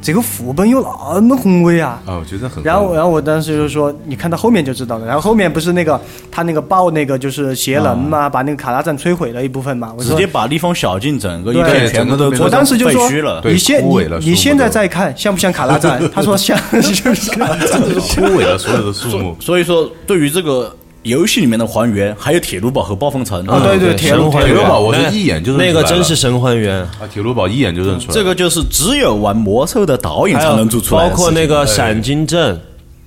[0.02, 0.82] 这个副本有
[1.16, 2.64] 那么宏伟啊！”啊，我觉得很。
[2.64, 6.00] 然后，然后我当时就说：“你看到后面就知道了。”然后后面不是那个
[6.32, 9.94] 他那个爆那个就是邪能嘛，把那个卡拉赞摧毁了一部分嘛。
[9.98, 13.42] 我直接把立方小径整个一片全部都我当时就说废了。
[13.46, 16.02] 你现你你现在再看像不像卡拉赞？
[16.14, 17.82] 他说像， 就是卡拉站。
[17.82, 28.14] 枯萎了所有的树木，所以说，对于这个游戏里面的还原，还有铁路堡和暴风城，啊对对对铁路铁路堡我是一眼就认那个真是神还原，啊，铁路堡一眼就认出来。
[28.14, 31.16] 这个就是只有玩魔兽的导演才能做出来包。
[31.16, 32.60] 括那个闪金镇，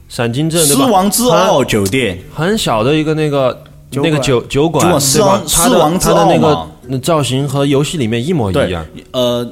[0.09, 0.61] 闪金镇？
[0.67, 9.49] 狮王之傲酒店，很很小的一个那个那个酒酒馆，狮王狮王之它的那个造型和游戏里面一模一样。，呃，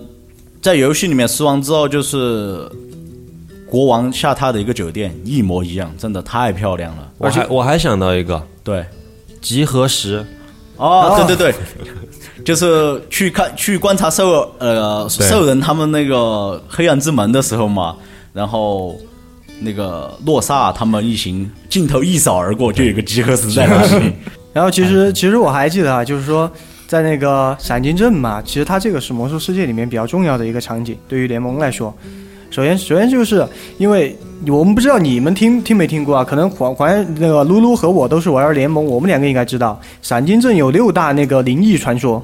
[0.61, 2.69] 在游戏里面，狮王之傲就是
[3.69, 7.09] 国王下榻的一个酒店，一模一样，真的太漂亮了。
[7.23, 8.85] 我还我还想到一个对，
[9.41, 10.25] 集合石，
[10.77, 11.55] 哦，对对对，
[12.45, 17.95] 就是去看去观察兽呃兽人他们那个黑暗之门的时候嘛，
[18.33, 18.97] 然后
[19.61, 24.13] 那个洛萨他们一行镜头一扫而过，就有个集合石在那里。
[24.53, 26.51] 然后其实其实我还记得啊，就是说
[26.89, 31.95] 在那个闪金镇嘛，其实它这个是魔兽世界里面比较重要的一个场景，对于联盟来说。
[32.53, 33.45] 首先，首先就是
[33.79, 36.89] 因为我们不知道你们听听没听过啊，可能黄黄
[37.19, 42.23] 那个露露和我都是玩儿联盟，我们两个应该知道，闪金镇有六大那个灵异传说。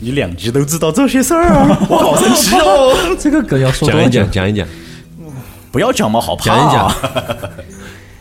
[0.00, 2.96] 你两集都知道这些事儿啊， 我好神奇哦！
[3.20, 4.30] 这个梗要说多讲一讲？
[4.32, 4.66] 讲一讲，
[5.70, 6.92] 不要讲嘛，好怕、讲一讲。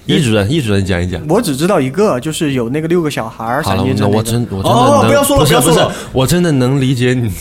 [0.05, 1.19] 易主任，易主任讲一讲。
[1.27, 7.31] 我只知道一个，就是有那个六个小孩儿，好了，闪金镇、那我真我真的哦能不要说了不是不是不要说了，我真的能理解你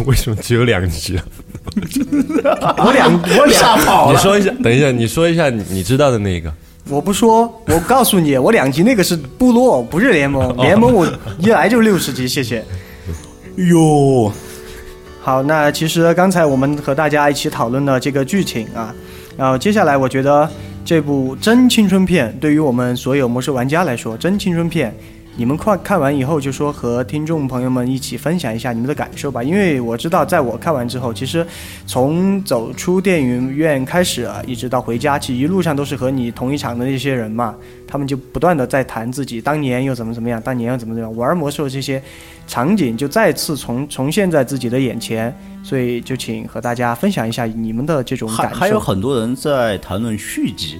[0.06, 1.24] 为什么只有两集啊。
[2.84, 6.52] 我两我两你说一下，等一下，你说一下你你知道的那个。
[6.88, 10.56] 我不说，我告诉你，我两集那个是部落，不是联盟。
[10.56, 11.06] 联盟我
[11.38, 12.64] 一来就六十集，谢谢。
[13.56, 14.32] 哟，
[15.20, 18.92] 好，那其实刚才我们和大家一起讨论了这个剧情啊，
[19.36, 20.50] 然后接下来我觉得
[20.84, 24.92] 这部真青春片对于我们所有魔兽玩家来说，真青春片，
[25.34, 31.46] 你们快看完以后就说和听众朋友们一起分享一下你们的感受吧，因为我知道在我看完之后，其实
[31.86, 37.54] 从走出电影院开始啊，一直到回家，其实一路上都是和你同一场的那些人嘛，
[37.86, 42.02] 他们就不断的在谈自己当年又怎么怎么样，当年又怎么怎么样，玩魔兽这些
[42.46, 48.54] 场景就再次重重现在自己的眼前，所以就请和大家分享一下你们的这种感受。
[48.54, 50.78] 还还有很多人在谈论续集，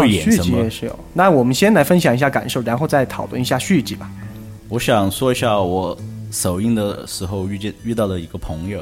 [0.00, 0.98] 会演续什么集也是有。
[1.12, 4.10] 那我们先来分享一下感受，然后再讨论一下续集吧。
[4.68, 5.96] 我想说一下我
[6.30, 8.80] 首映的时候遇见遇到的一个朋友，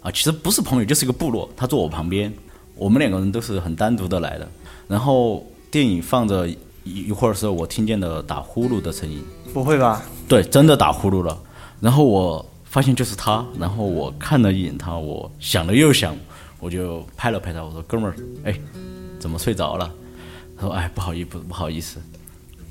[0.00, 2.32] 啊，其实不是朋友，就是一个部落，他坐我旁边，
[2.74, 4.48] 我们两个人都是很单独的来的。
[4.88, 9.22] 然后电影放着一一会儿的时候，我听见了打呼噜的声音，
[9.54, 10.02] 不会吧？
[10.26, 11.38] 对，真的打呼噜了。
[11.80, 16.16] 然后我发现就是他，然后我看了一眼他，我想了又想，
[16.58, 18.58] 我就拍了拍他，我说：“哥们儿，哎，
[19.18, 19.92] 怎么睡着了？”
[20.62, 21.98] 他说：“哎，不好意思，不好意思，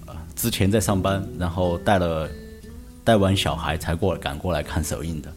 [0.05, 2.29] 啊，之前在上班，然后带了
[3.03, 5.29] 带完小孩才过来赶过来看首映的。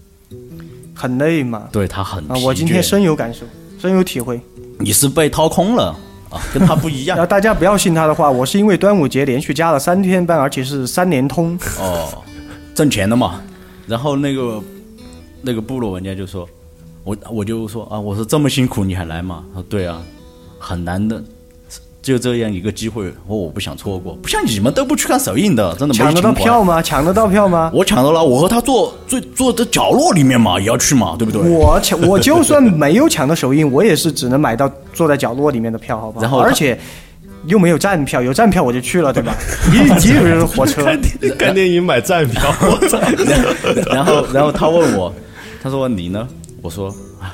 [0.94, 1.68] 很累嘛。
[1.72, 3.44] 对他很啊，我今天深有感受，
[3.80, 4.40] 深有体会。
[4.78, 5.96] 你是被掏空了
[6.30, 11.58] 啊，跟他不一然后样 大家不要信他的话，我是因为端午节连续加了三天班，而且是三连通。
[11.80, 12.22] 哦，
[12.72, 13.42] 挣钱的嘛。
[13.88, 14.62] 然后那个
[15.42, 16.48] 那个部落玩家就说，
[17.02, 19.44] 我我就说啊，我说这么辛苦你还来吗？
[19.52, 20.00] 他说对啊，
[20.60, 21.22] 很难的，
[22.04, 24.14] 就这样一个机会，我我不想错过。
[24.16, 26.82] 不像你们都不去看首映的，真的没抢得到票吗？
[26.82, 27.70] 抢得到票吗？
[27.72, 31.40] 我抢到了，我和他坐最坐的角落里面嘛，也要去嘛，对不对？
[31.40, 36.22] 我抢，我就算没有抢到首映，我也是只能买到坐在角落里面的票，好不好？
[36.22, 36.78] 然后而且
[37.46, 39.34] 又没有站票，有站票我就去了，对吧？
[39.72, 40.84] 一一就是火车。
[41.38, 42.98] 看电影买站票， 我操！
[43.90, 45.10] 然后然后他问我，
[45.62, 46.28] 他说你呢？
[46.60, 46.88] 我说
[47.18, 47.32] 啊，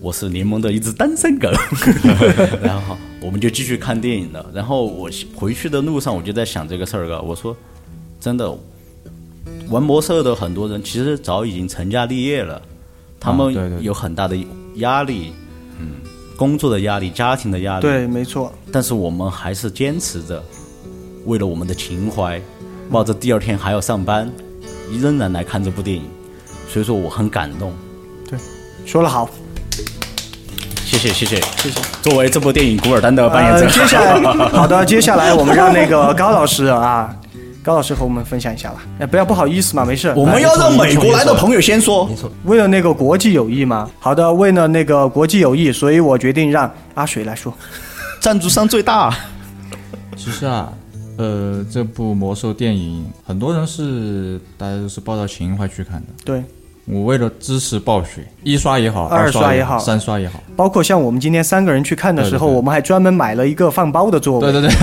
[0.00, 1.48] 我是联盟的一只单身狗。
[2.60, 4.44] 然后我们就继续看电影了。
[4.52, 7.22] 然后我回去的路上我就在想这个事儿了。
[7.22, 7.56] 我说
[8.20, 8.54] 真的，
[9.68, 12.60] 玩魔兽的很多人其实早已经成家立业了，
[13.18, 14.36] 他们有很大的
[14.76, 15.32] 压力，
[15.78, 15.96] 嗯，
[16.36, 17.82] 工作的压力、家庭的压力。
[17.82, 18.52] 对，没错。
[18.70, 20.42] 但是我们还是坚持着，
[21.24, 22.40] 为了我们的情怀，
[22.90, 24.30] 冒着第二天还要上班，
[24.92, 26.04] 仍然来看这部电影。
[26.68, 27.72] 所以说我很感动，
[28.28, 28.38] 对
[28.86, 29.28] 说了好，
[30.98, 31.80] 谢谢谢谢谢谢。
[32.02, 34.20] 作为这部电影古尔丹的扮演者，呃，接下来，
[34.50, 37.12] 好的，接下来我们让那个高老师啊，
[37.64, 38.76] 高老师和我们分享一下吧。
[39.00, 40.12] 哎，不要不好意思嘛，没事。
[40.16, 42.06] 我们要让美国来的朋友先说。
[42.06, 43.90] 没错为了那个国际友谊嘛。
[43.98, 47.52] 好的，为了那个国际友谊，所以我决定让阿水来说。
[48.20, 49.12] 赞助商最大，
[50.16, 50.72] 其实啊，
[51.18, 56.06] 呃，这部魔兽电影，很多人是大家都是抱着情怀去看的。
[56.24, 56.42] 对，
[56.86, 60.42] 我为了支持暴雪，一刷也好，二刷刷也好三刷也好。
[60.54, 64.52] 包括像我们今天三个人去看的时候，对对对我们还专门买了一个放包的座位。
[64.52, 64.74] 对对对，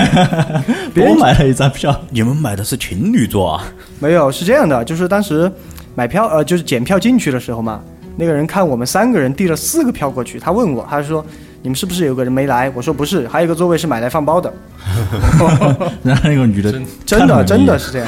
[0.93, 1.95] 别人我买了一张票。
[2.09, 3.63] 你们买的是情侣座啊？
[3.99, 5.51] 没有，是这样的，就是当时
[5.93, 7.79] 买票，呃，就是检票进去的时候嘛，
[8.15, 11.23] 那个人看我们三个人递了四个票过去，他问我，他说
[11.61, 14.51] ：“你们是不是有个人没来？”我说：“不是，还有一个座位是买来放包的。
[16.01, 16.71] 然后那个女的”
[17.05, 18.07] 真的，真的是这样。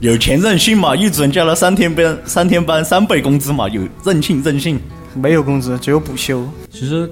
[0.00, 0.96] 有钱任性嘛？
[0.96, 3.68] 一准加了三天班，三天班三倍工资嘛？
[3.68, 4.80] 有任性任性。
[5.14, 6.42] 没有工资，只有补休。
[6.70, 7.10] 其实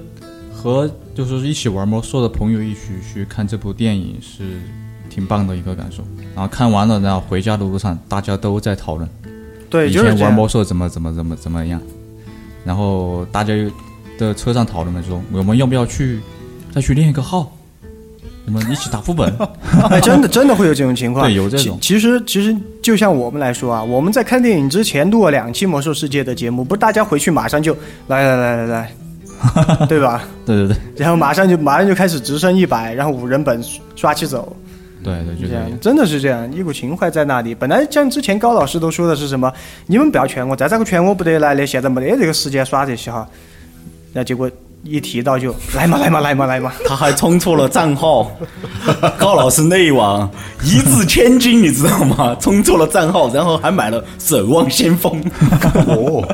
[0.51, 2.79] 和就是一起玩魔兽的朋友一起
[3.13, 4.59] 去看这部电影是
[5.07, 6.03] 挺棒的一个感受。
[6.33, 9.07] 然后看完了，然后回家的路上大家都在讨论。
[9.69, 9.93] 对，以。
[9.93, 11.79] 前玩魔兽怎么怎么怎么怎么样，
[12.65, 13.69] 然后大家又
[14.17, 16.21] 在车上讨论的时候，我们要不要去
[16.73, 17.55] 再去练一个号？
[18.53, 19.33] 我们一起打副本。
[19.89, 21.25] 哎，真的真的会有这种情况。
[21.25, 27.75] 对有这种其其实其实就像我们来说啊，我们在看电影之前录了两期《魔兽世界》的节目，不是大家回去马上就
[28.07, 28.91] 来来来来来，
[29.87, 30.23] 对吧？
[30.45, 33.63] 对对对然后马上就马上就开始直升一百，然后五人本
[33.95, 34.55] 刷起走，
[35.03, 35.79] 对对，就这样这样。
[35.79, 37.53] 真的是这样，一股情怀在那里。
[37.53, 39.51] 本来像之前高老师都说的是什么，
[39.87, 43.27] 你们不要劝我，再咋个劝我不得来的，现在没得这个时间耍这些哈。
[44.11, 44.49] 那结果
[44.83, 48.31] 一提到就来嘛来嘛来嘛来嘛，他还充错了账号，
[49.19, 50.29] 高老师内网
[50.63, 52.35] 一掷千金，你知道吗？
[52.39, 55.21] 充错了账号，然后还买了《守望先锋》。
[55.87, 56.27] 哦，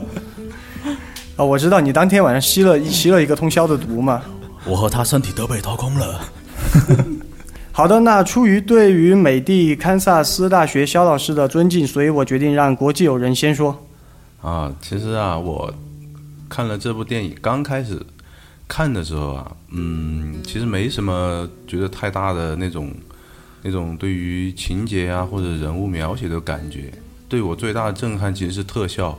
[1.38, 4.22] 啊、 我知道你当天晚上吸了吸了一个通宵的毒嘛。
[4.66, 6.22] 我和他身体都被掏空了。
[7.72, 13.84] 好的，那出于对于美的堪萨斯大学肖老师的尊敬，所以我决定让国际友人先说。
[14.42, 15.74] 啊，其实啊，我
[16.48, 18.00] 看了这部电影，刚开始
[18.68, 22.92] 看的时候啊，嗯，其实没什么觉得太大的那种
[23.62, 26.92] 那种对于情节啊或者人物描写的感觉。
[27.28, 29.18] 对我最大的震撼其实是特效。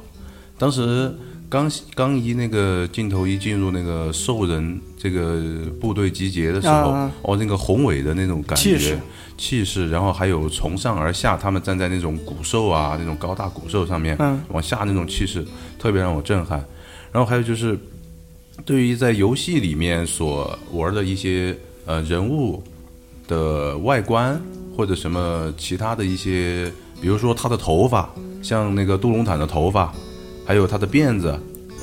[0.59, 1.12] 当时
[1.49, 5.42] 刚刚一那个镜头一进入那个兽人这个
[5.80, 8.99] 部队集结的时候，啊哦，那个宏伟的那种感觉气势，
[9.36, 15.44] 气势，然后还有从上而下，他们站在那种骨兽啊，那种高大骨兽上面，嗯往下那种气势，
[15.78, 16.64] 特别让我震撼。
[17.12, 17.78] 然后还有就是，
[18.64, 22.62] 对于在游戏里面所玩的一些呃人物
[23.28, 24.40] 的外观
[24.76, 29.92] 或者什么其他的一些，比如说他的头发，像那个杜隆坦的头发，
[30.44, 31.38] 还有他的辫子，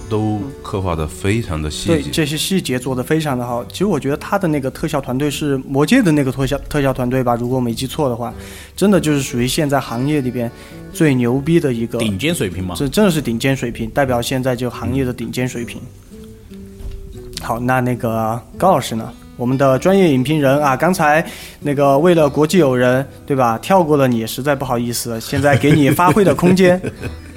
[0.10, 1.96] 都刻画的非常的细节。
[1.96, 3.64] 对这些细节做的非常的好。
[3.66, 8.34] 其实我觉得他的那个特效团队是魔界的那个特效特效团队吧，如果我没记错的话，
[8.76, 10.52] 真的就是属于现在行业里边
[10.92, 15.82] 最牛逼的一个，顶尖水平嘛，这真的是顶尖水平，代表现在就行业的顶尖水平。
[17.44, 19.12] 好，那那个高老师呢？
[19.36, 21.26] 我们的专业影评人啊，刚才
[21.60, 23.58] 那个为了国际友人，对吧？
[23.58, 26.80] 跳过了你，实在不好意思，现在给你发挥的空间。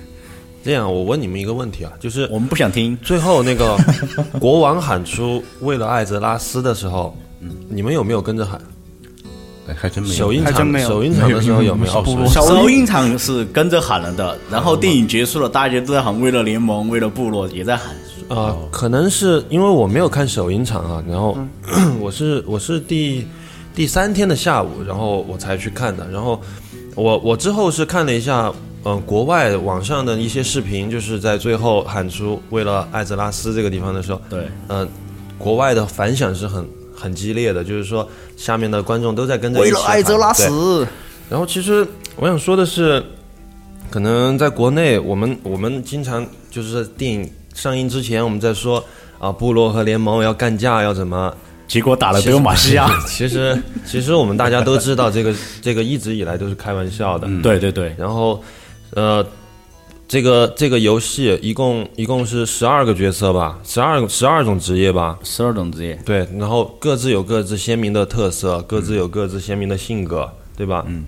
[0.62, 2.96] 这样，我问你们一个问题啊，就是我们不想听。
[3.02, 3.76] 最后那个
[4.38, 7.16] 国王喊出“为了艾泽拉斯”的时候，
[7.68, 8.60] 你们有没有跟着喊？
[9.68, 10.32] 哎，还真没有首。
[10.32, 12.26] 映场首映场的时候有没有？
[12.28, 17.96] 首映场是跟着喊了的，然后电影结束了，大家都在喊为了联盟，为了部落，也在喊。
[18.28, 21.38] 呃，可能是因为我没有看首映场啊，然后、
[22.00, 23.26] 我是我是第
[23.74, 26.08] 第三天的下午，然后我才去看的。
[26.10, 26.40] 然后
[26.94, 28.52] 我我之后是看了一下，
[28.84, 34.88] 嗯、国外网上的一些视频，就是在最后喊出“为了艾泽拉斯”这个地方的时候，对，嗯、
[35.38, 40.86] 国外的反响是很很激烈的，就是说下面的观众都在跟着为了艾泽拉斯
[41.28, 43.04] 然后其实我想说的是，
[43.90, 48.84] 可能在国内，我们我们经常就是在电影上映之前，我们在说
[49.18, 51.34] 啊，部落和联盟要干架，要怎么？
[51.66, 52.88] 结果打了德玛西亚。
[53.08, 57.26] 其实其实我们大家都知道，这个这个一直以来都是开玩笑的。
[57.42, 58.40] 对对对，然后，
[58.90, 59.26] 呃，
[60.06, 65.18] 这个这个游戏一共一共是十二个角色吧，十二十二种职业吧。
[65.24, 70.84] 十二种职业，对，然后各自有各自鲜明的特色，各自有各自鲜明的性格，对吧？
[70.86, 71.04] 嗯，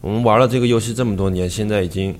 [0.00, 2.18] 我们玩了这个游戏这么多年，现在已经，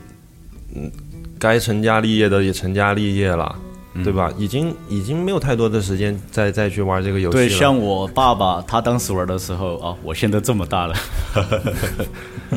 [0.75, 0.93] 嗯，
[1.39, 3.57] 该成家立业的也成家立业了，
[4.05, 4.33] 对吧？
[4.39, 7.45] 已经已经没有太多的时间再再去玩这个游戏了。
[7.45, 10.95] 对，像我爸爸他当时玩的时候啊，我现在这么大了，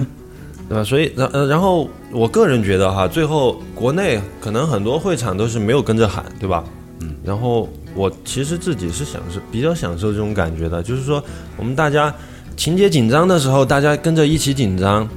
[0.70, 0.84] 对吧？
[0.84, 6.64] 所以，然呃，然后我个人觉得哈，最后国内可能很多会场都是没有跟着喊，对吧？
[7.02, 7.16] 嗯。
[7.24, 11.24] 然后我其实自己是享受比较享受这种感觉的，就是说
[11.58, 12.14] 我们大家
[12.56, 15.08] 情节紧张的时候，大家跟着一起紧张，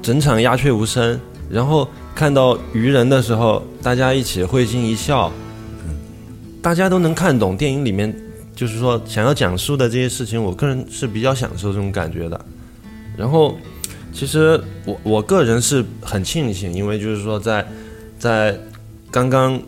[0.00, 1.20] 整场鸦雀无声。
[1.50, 5.30] 然后看到愚人的时候，大家一起会心一笑，
[6.62, 8.14] 大家都能看懂电影里面
[8.54, 12.40] 就是说想要讲述的这些事情，我个人是比较享受这种感觉的。
[13.16, 13.58] 然后。
[14.14, 17.66] 其实我我个人是很庆幸，因为就是说在
[18.18, 18.54] 在
[19.10, 19.58] 刚刚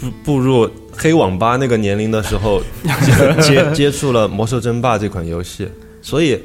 [0.00, 2.62] 步步入黑网吧那个年龄的时候，
[3.44, 5.68] 接接触了《魔兽争霸》这款游戏，
[6.00, 6.40] 所以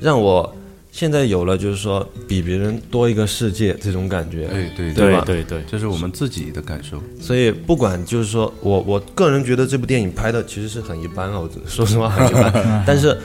[0.00, 0.52] 让我
[0.98, 4.46] 现在有了就是说比别人多一个世界这种感觉。
[4.46, 7.00] 哎，对对吧对对，这是我们自己的感受。
[7.20, 13.16] 所以不管就是说我我个人觉得这部电影拍的其实是很一般啊，我说实话很一般， 但是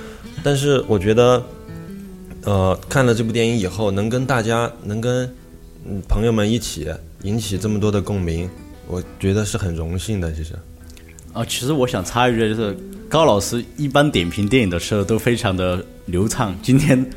[0.44, 1.42] 但是我觉得。
[2.46, 5.24] 呃，看了这部电影以后，能跟大家，能跟
[5.86, 6.86] 嗯朋友们一起
[7.22, 8.50] 引起这么多的共鸣，
[8.86, 10.30] 我觉得是很荣幸的。
[10.34, 10.54] 其实，
[11.32, 12.76] 啊，其实我想插一句，就是
[13.08, 17.10] 高老师一般点评电影的时候都非常的流畅，今天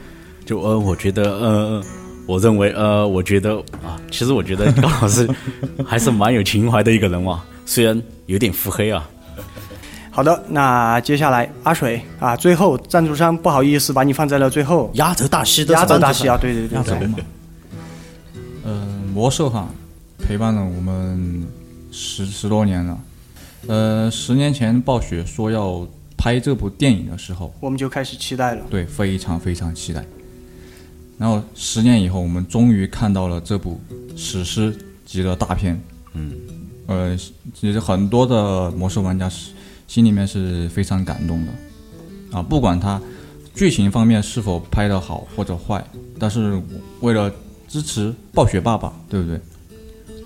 [0.47, 1.85] 就呃，我觉得呃，
[2.25, 5.29] 我认为，呃，我觉得啊，其实我觉得高老师
[5.85, 9.11] 还是蛮有情怀的一个人嘛，虽然有点腹黑啊。
[10.13, 17.19] 好的，那接下来阿水啊，最后赞助商不好意思把你放在了最后，压轴大戏的压轴大戏啊，对对对对，嘛。
[18.65, 19.69] 嗯，魔兽哈
[20.19, 21.47] 陪伴了我们
[21.91, 22.99] 十十多年了。
[23.67, 25.87] 呃，十年前暴雪说要
[26.17, 28.65] 拍这部电影的时候，我们就开始期待了。
[28.71, 30.05] 对，非常非常期待。
[31.19, 33.81] 然后十年以后，我们终于看到了这部
[34.17, 35.81] 史诗级的大片。
[36.13, 36.33] 嗯，
[36.87, 37.17] 呃，
[37.55, 39.53] 其实很多的魔兽玩家是
[39.89, 41.53] 心里面是非常感动的。
[42.33, 43.01] 啊，不管它
[43.55, 45.83] 剧情方面是否拍得好或者坏，
[46.19, 46.61] 但是
[47.01, 47.33] 为了
[47.67, 49.41] 支持暴雪爸爸，对不对？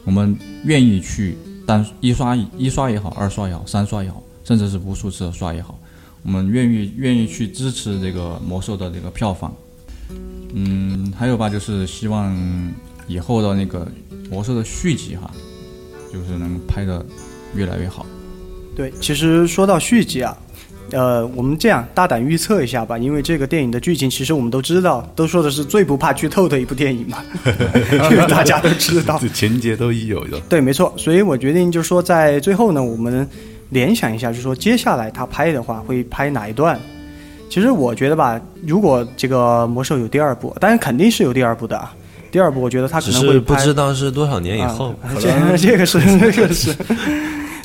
[0.05, 1.37] 我们愿意去
[1.67, 5.79] 单一刷一刷也好，二刷也好，三刷也好，甚至是无数次的刷也好，
[6.23, 9.55] 我们愿意愿意去支持这个魔兽的这个票房。
[10.55, 12.37] 嗯，还有吧，就是希望
[13.07, 13.87] 以后的那个
[14.31, 15.31] 魔兽的续集哈，
[16.13, 17.05] 就是能拍的
[17.55, 18.05] 越来越好。
[18.77, 20.37] 对，其实说到续集啊，
[20.93, 27.19] 呃，我们这样大胆预测一下吧，因为这个电影的剧情其实我们都知道，都说的是最不怕剧透的一部电影嘛，
[28.11, 29.21] 因为大家都知道。
[29.35, 30.41] 情节都已有的。
[30.49, 33.29] 对，没错，所以我决定就是说，在最后呢，我们
[33.71, 36.81] 联想一下，就是说接下来他拍的话会拍哪一段？
[37.51, 41.93] 其实我觉得吧，如果这个魔兽有第二部，当然肯定是有第二部的啊。
[42.31, 44.95] 第二部我觉得他可只是不能会不知道是多少年以后。
[45.03, 46.73] 啊、这这个是这个是，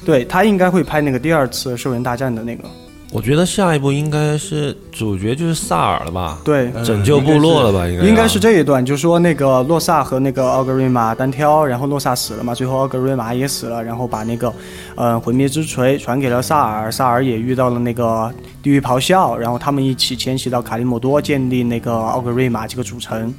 [0.04, 2.64] 对他应该会拍那个第二次兽人大战的那个，
[3.12, 6.40] 我觉得下一步应该是主角就是萨尔了吧？
[6.44, 7.88] 对，拯救部落了吧？
[7.88, 14.54] 应该应该是这一段，就是说那个洛萨和那个奥格瑞玛单挑，然后洛萨死了嘛，最后奥格瑞玛也死了，然后把那个
[14.96, 18.30] 呃毁灭之锤传给了萨尔，萨尔也遇到了那个
[18.62, 23.34] 地狱咆哮，然后他们一起迁徙到卡利莫多，建立那个奥格瑞玛这个主城，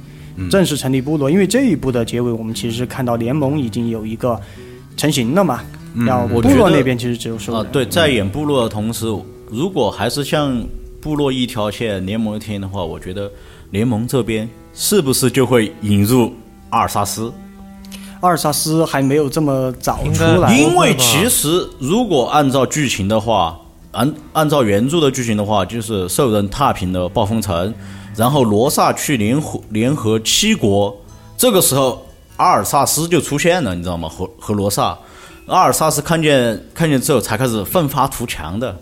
[0.49, 1.29] 正式成立部落。
[1.29, 4.39] 因为这一部的结尾，我们其实看到联盟已经有一个
[4.95, 5.59] 成型了嘛，
[5.93, 7.61] 然后我觉得部落那边其实只有兽人。
[7.61, 9.05] 啊，对，在演部落的同时，
[9.49, 10.61] 如果还是像
[10.99, 13.31] 部落一条线，联盟一天的话，我觉得
[13.71, 16.33] 联盟这边是不是就会引入
[16.69, 17.31] 阿尔萨斯？
[18.19, 23.57] 阿尔萨斯还没有这么早出来，因为其实如果按照剧情的话，
[23.91, 27.73] 按按照原著的剧情的话，就是兽人踏平了暴风城，
[28.15, 30.93] 然后罗萨去联合联合七国，
[31.37, 34.09] 这个时候阿尔萨斯就出现了，你知道吗？
[34.09, 34.97] 和和罗萨，
[35.45, 38.77] 阿尔萨斯看见看见之后才开始奋发图强的。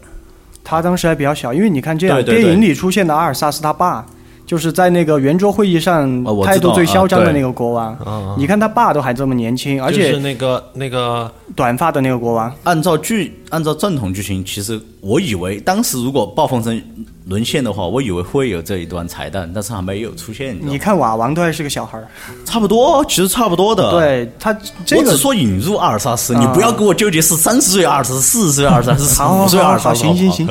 [0.66, 2.44] 他当时还比较小，因为你看这样，对对对。
[2.44, 4.04] 电影里出现的阿尔萨斯他爸，
[4.46, 7.94] 就是在那个圆桌会议上态度最嚣张的那个国王。
[8.04, 16.82] 啊你看他爸都还这么年轻，而且是且那个那个短发的那个国王，按照剧，按照正统剧情，其实我以为当时如果暴风城
[17.26, 20.58] 沦陷的话，我以为会有这一段彩蛋，但是还没有出现。
[20.62, 22.06] 你看瓦王都还是个小孩儿，
[22.44, 24.52] 差不多，其实差不多的。，对他
[24.86, 30.02] 这个我只说引入阿尔萨斯，啊你不要给我纠结是三十岁阿尔萨斯、四十岁阿尔萨斯、五岁阿尔萨斯。
[30.02, 30.50] 行行行。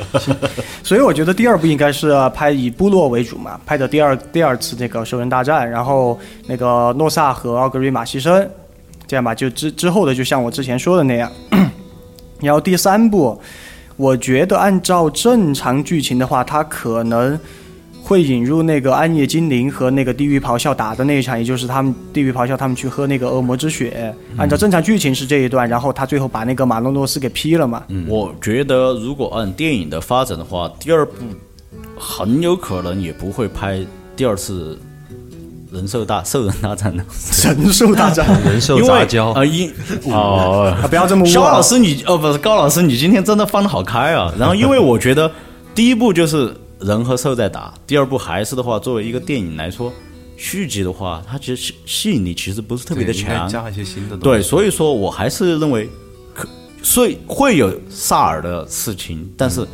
[0.82, 8.48] 所以我觉得第二部应该是拍以部落为主嘛，拍的第二第二次那个兽人大战，然后那个诺萨和奥格瑞玛牺牲，
[9.07, 11.30] 这样吧，就之之后的就像我之前说的那样。
[12.45, 13.40] 然后第三部，
[13.97, 17.38] 我觉得按照正常剧情的话，他可能
[18.03, 24.14] 会引入那个暗夜精灵和那个地狱咆哮打的那一场，也就是他们地狱咆哮他们去喝那个恶魔之血。
[24.36, 27.82] 按照正常剧情是这一段，然后他最后把那个马洛诺斯给劈了嘛。
[28.07, 31.12] 我觉得如果按电影的发展的话，第二部
[31.97, 33.80] 很有可能也不会拍
[34.14, 34.78] 第二次
[35.74, 37.04] 人兽大兽人大战的。
[37.10, 39.70] 神兽大战 人兽杂交，啊，因
[40.04, 41.60] 哦，啊，不要这么肖老！
[41.60, 44.32] 师你哦不是高老师，你今天真的放的好开啊！
[44.38, 45.30] 然后因为我觉得
[45.74, 49.92] 第一部就是人和兽在打，第二部还是的话，作为一个电影来说，
[50.36, 53.48] 续集的话，它其实吸吸引力其实不是特别的强。
[53.48, 54.24] 加一些新的东西。
[54.24, 55.88] 对，所以说我还是认为
[56.34, 56.48] 可，
[56.82, 59.66] 所以会有萨尔的事情，但是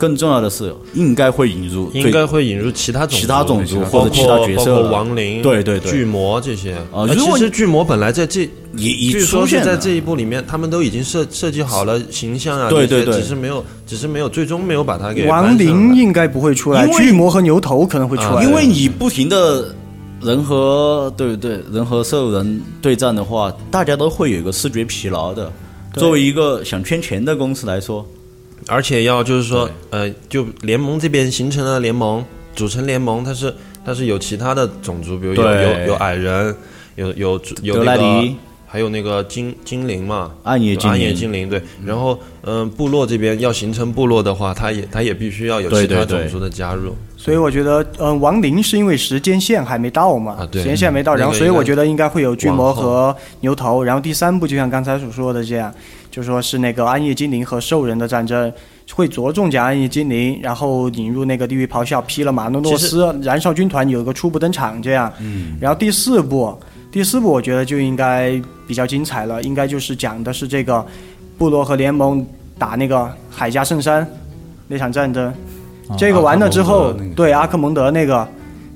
[0.00, 6.74] 更重要的是应该会引入应该会引入其他种族其他种族或者其他角色包括亡灵、对对对巨魔这些。
[6.90, 18.42] 呃啊如果其实巨魔本来在这也已据说出现了是在这一部里面，他们都已经设设计好了形象啊，这些对对对只是没有，只是没有最终没有把它给亡灵应该不会出来，因为巨魔和牛头可能会出来。
[18.42, 19.74] 因为你不停的
[20.22, 25.52] 人和对对人和兽人对战的话，大家都会有一个视觉疲劳的。
[25.94, 28.06] 作为一个想圈钱的公司来说，
[28.66, 33.54] 而且要就是说，呃，就联盟这边形成了联盟，组成联盟，它是
[33.84, 36.54] 它是有其他的种族，比如有有有矮人，
[36.96, 38.36] 有有有莱那个迪
[38.66, 40.90] 还有那个精精灵嘛，暗夜精灵。
[40.92, 41.60] 暗夜精灵对。
[41.84, 46.94] 然后嗯、部落这边要形成部落的话，它也它也必须要有其他种族的加入。
[47.16, 50.62] 所以我觉得，嗯、亡灵是因为时间线还没到嘛，啊对。
[50.62, 55.74] 时间线还没到，嗯然后所以我觉得应该会有巨魔和牛头，然后第三部就像刚才所说的这样，
[56.10, 58.52] 就说是那个暗夜精灵和兽人的战争，
[58.92, 66.58] 会着重讲暗夜精灵，然后引入那个地狱咆哮，劈了马诺诺斯，燃烧军团有个初步登场这样，嗯，然后第四部，
[66.90, 70.84] 第四部我觉得就应该比较精彩了，应该就是讲的是这个
[71.38, 72.26] 部落和联盟
[72.58, 74.06] 打那个海加圣山
[74.66, 75.32] 那场战争。
[75.98, 78.26] 这个完了之后对阿克蒙德那个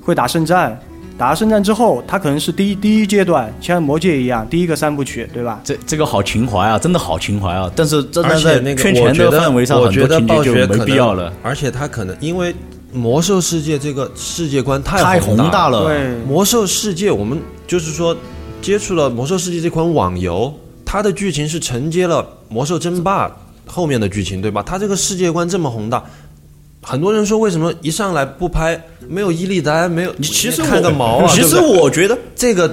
[0.01, 0.77] 会打圣战，
[1.17, 5.61] 打了圣战之后，他可能是第一第一阶段，像魔戒一样，第一个三部曲，对吧？
[5.63, 7.71] 这这个好情怀啊，真的好情怀啊！
[7.77, 12.53] 但是真而的在且那个圈钱的我觉得范围上，我觉得暴雪没必要了，，而且他可能因为
[12.93, 15.85] 魔兽世界这个世界观太太宏宏大了。
[15.85, 18.17] 对，魔兽世界，我们就是说
[18.61, 20.53] 接触了魔兽世界这款网游，
[20.85, 23.31] 它的剧情是承接了魔兽争霸
[23.67, 24.63] 后面的剧情，对吧？
[24.67, 26.03] 它这个世界观这么宏大，
[26.85, 31.27] 很多人说为什么一上来不拍没有伊利丹，没有你其实看个毛啊？
[31.35, 32.73] 其实我觉得这个。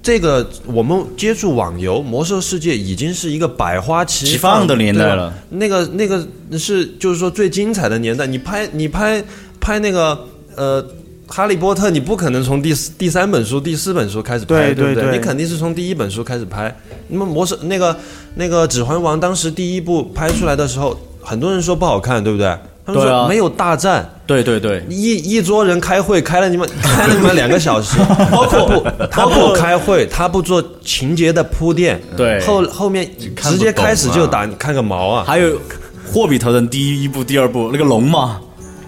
[0.00, 6.26] 这个我们接触网游《魔兽世界》已经是一个百花齐齐放的年代了那个那个
[6.56, 8.26] 是就是说最精彩的年代。
[8.26, 9.22] 你拍你拍
[9.60, 10.18] 拍那个
[10.54, 10.82] 呃
[11.26, 16.74] 《哈利波特》，你不可能从第四第三本书、第四本书开始拍，不对对对你肯定是从第一本书开始拍。
[17.08, 17.94] 那么魔兽那个
[18.36, 22.56] 那个《指环王》当时第一部拍出来的时候，很多人说不好看，对不对？
[22.86, 27.98] 他啊说没有大战，对对对，一一桌人开会开了你们 开了你们两个小时，
[28.30, 32.40] 包括不他不开会，他不做情节的铺垫，对。
[32.46, 35.24] 后后面直接开始就打，你看个毛啊！
[35.26, 35.58] 还有
[36.06, 38.40] 《霍比特人》第一部、第二部那个龙嘛，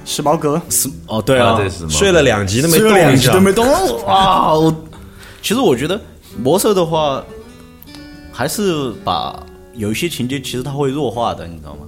[0.05, 1.59] 史矛革，是哦，对啊？
[1.91, 3.67] 睡了两集都没动一下了两集都，没动。
[4.07, 4.55] 啊！
[4.55, 4.73] 我
[5.43, 6.01] 其实我觉得
[6.41, 7.21] 魔兽的话，
[8.33, 9.35] 还是把
[9.75, 11.81] 有一些情节其实它会弱化的，你知道吗？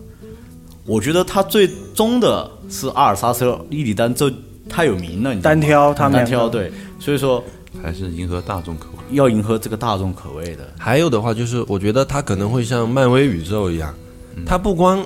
[0.86, 4.32] 我觉得他最终的是阿尔萨斯、伊里丹，这
[4.68, 7.42] 太有名了，你知道吗单挑他们单挑对，所以说
[7.82, 9.16] 还是迎合大众口味。
[9.16, 10.72] 要迎合这个大众口味的。
[10.78, 13.94] 还有的话就是，我觉得他可能会像漫威宇宙一样，
[14.46, 15.04] 他不光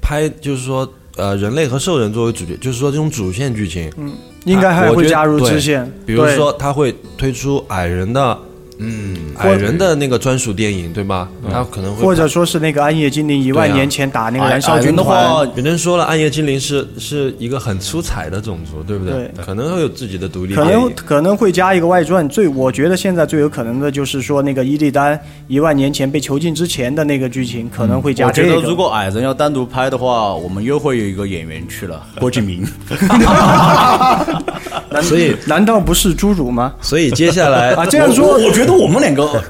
[0.00, 4.12] 拍就是说呃人类和兽人作为主角，就是说这种主线剧情，嗯
[4.44, 8.38] 应该还会加入支线，比如说他会推出矮人的。
[8.82, 11.28] 嗯，矮人的那个专属电影，对吗？
[11.50, 19.30] 他可能会或者说是那个暗夜精灵一万年前打那个燃烧矮人的军团，话， 有人说了，暗夜精灵是是一个很出彩的种族，对不对？
[19.34, 20.92] 对可能会有自己的独立可能电影。
[20.96, 22.26] 可能会加一个外传。
[22.28, 28.48] 最我觉得现在最有可能的就是说那个伊利丹一万年前被囚禁之前的那个剧情可能会加我这个。
[28.48, 32.66] 觉得如果矮人要单独拍的话，我们又会有一个演员去了，郭敬明。
[35.02, 36.74] 所以，难道不是侏儒吗？
[36.80, 39.42] 所以接下来啊，这样说我我觉得我们两个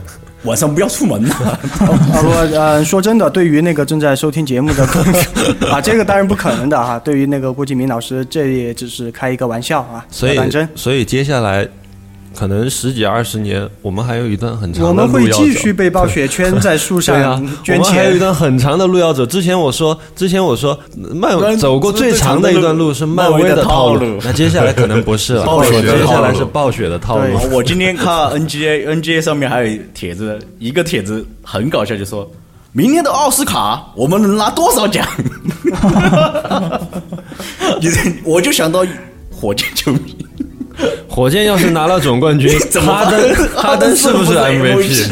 [0.44, 1.34] 晚上不要出门了。
[1.34, 1.58] 啊，
[2.22, 6.98] 不，呃，说真的，对于那个正在收听节目的朋友 啊，这个当然不可能的哈。
[6.98, 10.38] 对于那个郭敬明老师，这也只是开一个玩笑啊，所以。
[10.74, 11.66] 所以接下来
[12.34, 18.18] 可能十几二十年，我们还有一段很长的我们会继续被暴雪圈在树上， 捐我们还有一。
[18.20, 19.24] 段很长的路要走。
[19.24, 20.78] 之前我说，之前我说，
[21.14, 27.24] 漫走过最长的一段路是漫威的套漫威的套路 那接下来可能不是了，暴雪接下来是暴雪的套路。
[27.50, 32.30] 我今天看 NGA NGA 上面还有帖子，一个帖子很搞笑，就说
[32.72, 35.06] 明年的奥斯卡我们能拿多少奖？
[37.80, 37.88] 你
[38.22, 38.84] 我就想到
[39.32, 40.14] 火箭球迷，
[41.08, 42.50] 火箭要是拿了总冠军
[42.80, 45.08] 哈登哈登是不是 MVP？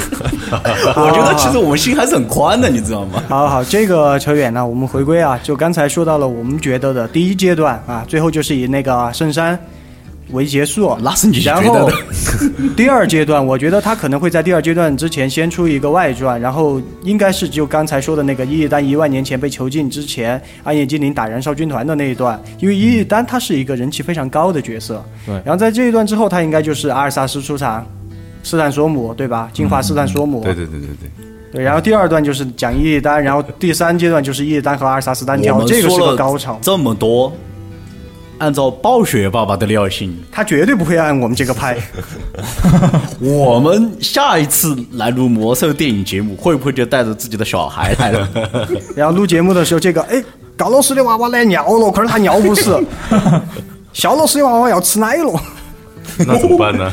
[0.50, 3.22] 我觉得其实我们心还是很宽的，你知道吗？
[3.28, 9.58] 好好，这个扯远了，我们回归啊，就刚才说到了我们觉得的第一阶段啊，最后就是以那个圣山
[10.32, 10.96] 为结束。
[11.02, 11.90] 那是你然后。
[12.76, 25.04] 第二阶段，我觉得他可能会在第二阶段之前先出一个外传，然后应该是就刚才说的那个伊利丹一万年前被囚禁之前，暗夜精灵打燃烧军团的那一段，因为伊利丹他是一个人气非常高的角色。
[25.26, 27.84] 对然后在这一段之后，他应该就是阿尔萨斯出场，
[28.42, 29.50] 斯坦索姆对吧？
[29.52, 30.42] 进化斯坦索姆。
[30.44, 36.58] 对对对对对，对，然后第二段就是讲伊利丹，然后第三阶段就是伊利丹和阿尔萨斯单挑，这个是个高潮。
[36.62, 37.32] 这么多，
[38.38, 41.76] 按照暴雪爸爸的尿性，他绝对不会按我们这个拍。
[43.20, 48.28] 我们下一次来录魔兽电影节目，会不会就带着自己的小孩来了？
[48.94, 50.22] 然后录节目的时候，这个哎，
[50.56, 52.72] 高老师的娃娃来尿了，可是他尿不是。
[53.92, 55.40] 肖老师的娃娃要吃奶了，
[56.18, 56.92] 那怎么办呢？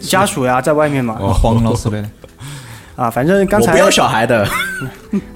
[0.00, 1.16] 家属呀在外面嘛。
[1.20, 2.04] 哦，黄老师的，
[2.96, 4.44] 啊，反正刚才我不要小孩的，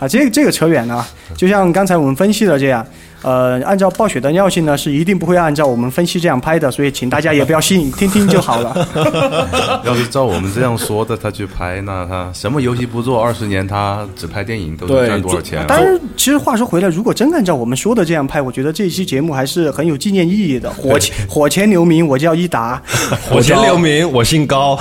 [0.01, 1.07] 啊，这个这个扯远了。
[1.37, 2.85] 就像刚才我们分析的这样，
[3.25, 8.87] 呃，按照暴雪的尿性呢，是一定不会按照我们分析这样拍的，所以请大家也不要信， 听听就好了。
[9.83, 15.65] 要是照我们这样说的，他去拍，那他什么游戏不做，二十年他只拍电影，都能赚多少钱啊？
[15.67, 20.71] 当然，其实话说回来，如果真按照我们说的这样拍，我觉得这一期节目还是很有纪念意义的。
[20.71, 22.81] 火前火前留名，我叫一达。
[23.29, 24.79] 火前留名，我姓高。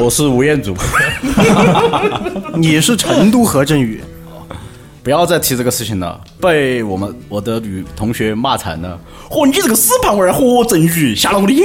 [0.00, 0.76] 我是吴彦祖，
[2.54, 4.00] 你是成都何振宇，
[5.08, 9.00] 不要再提这个事情了，被我们我的女同学骂惨了。
[9.30, 11.64] 嚯，你这个死胖娃儿，何振宇，瞎了我的眼。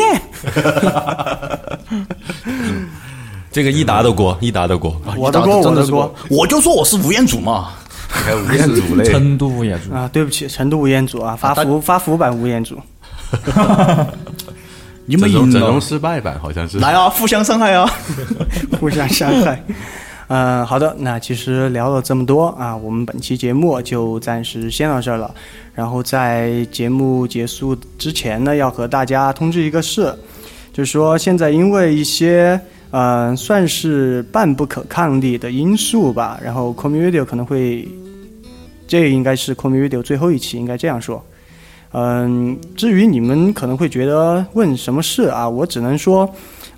[3.51, 4.95] 这个一达的锅，一达的锅。
[5.17, 6.15] 我的锅，我的锅。
[6.29, 7.71] 我就说我是吴彦祖嘛。
[8.47, 10.09] 吴彦祖嘞，成都吴彦祖，啊！
[10.13, 12.79] 对不起，成都吴彦祖啊，发福发福版吴彦祖。
[15.05, 16.79] 你们整容赢了整容，失败版好像是。
[16.79, 17.91] 来啊，互相伤害啊！
[18.79, 19.61] 互相伤害。
[20.27, 25.33] 嗯，好的，那其实聊了这么多啊，我们本期节目就暂时先到这儿了。
[25.75, 30.15] 然后在节目结束之前呢，要和大家通知一个事，
[30.71, 32.59] 就是说现在因为一些
[32.91, 37.87] 嗯、算是半不可抗力的因素吧，然后 c o m m Radio 可能会，
[38.87, 41.23] 这应该是 c o m m Radio 最后一期，应该这样说。
[41.91, 46.27] 嗯，至于你们可能会觉得问什么事啊，我只能说。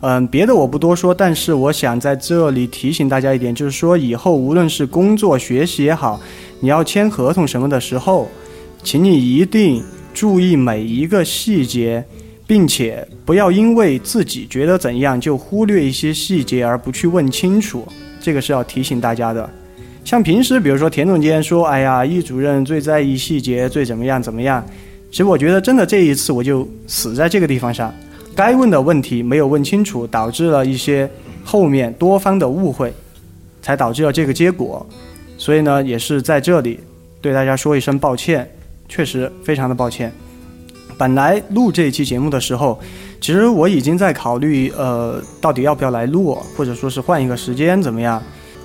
[0.02, 6.20] 嗯，别的我不多说，但是我想在这里提醒大家一点，就是说以后无论是工作、学习也好，
[6.60, 8.30] 你要签合同什么的时候，
[8.84, 9.84] 请你一定
[10.14, 12.04] 注意每一个细节，
[12.46, 17.88] 并且不要因为自己觉得怎样就忽略一些细节而不去问清楚，
[18.22, 19.50] 这个是要提醒大家的。
[20.04, 24.64] 像平时比如说田总监说，哎呀，易主任最在意细节，最怎么样怎么样，
[25.10, 27.92] 其实我觉得真的这一次我就死在这个地方上。
[28.36, 31.10] 该问的问题没有问清楚，导致了一些
[31.44, 32.94] 后面多方的误会，
[33.62, 34.86] 才导致了这个结果。
[35.38, 36.80] 所以呢，也是在这里
[37.22, 38.50] 对大家说一声抱歉，
[38.90, 40.12] 确实非常的抱歉。
[40.98, 42.80] 本来录这一期节目的时候，
[43.20, 48.22] 其实我已经在考虑，呃，到底要不要来录，或者说是换一个时间怎么样。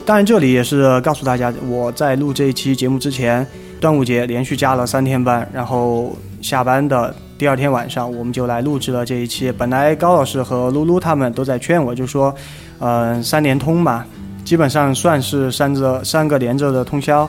[0.06, 3.46] 当然，这里也是告诉大家，我在录这一期节目之前，
[3.80, 9.50] 端午节连续加了三天班，然后下班的第二天晚上，我们就来录制了这一期。
[9.50, 12.34] 本来高老师和露露他们都在劝我，就说，
[12.80, 14.04] 嗯、三连通嘛，
[14.44, 17.26] 基本上算是三着三个连着的通宵，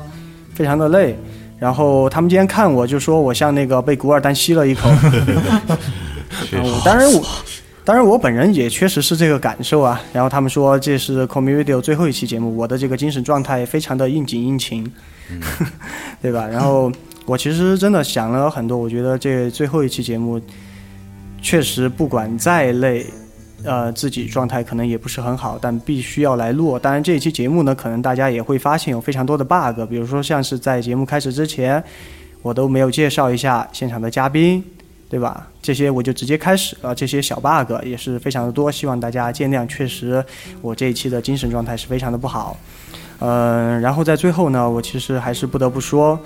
[0.54, 1.18] 非常的累。
[1.58, 4.90] 然后他们今天看我就说我像那个被古尔丹吸了一口，
[6.84, 7.26] 当然我，
[7.86, 10.02] 当然我本人也确实是这个感受啊。
[10.12, 14.92] 然后他们说这是 c o m m Radio 最后一期节目，我的这个精神状态非常的应景应情，
[16.22, 16.46] 对吧？
[16.46, 16.92] 然后
[17.26, 20.42] 我其实真的想了很多，我觉得这最后一期节目
[21.42, 23.06] 确实不管再累。
[23.64, 26.80] 呃，自己状态可能也不是很好，但必须要来录。
[26.80, 31.84] 当然，这一期节目呢，可能大家也会发现有非常多的 bug，比如说像是在节目开始之前，
[32.42, 34.64] 我都没有介绍一下现场的嘉宾，
[35.08, 35.48] 对吧？
[35.62, 39.68] 这些我就直接开始了，这些小 bug 也是非常的多，希望大家见谅。
[39.68, 40.26] 确实，
[40.60, 42.58] 我这一期的精神状态是非常的不好。
[43.20, 46.20] 嗯、然后在最后呢，我其实还是不得不说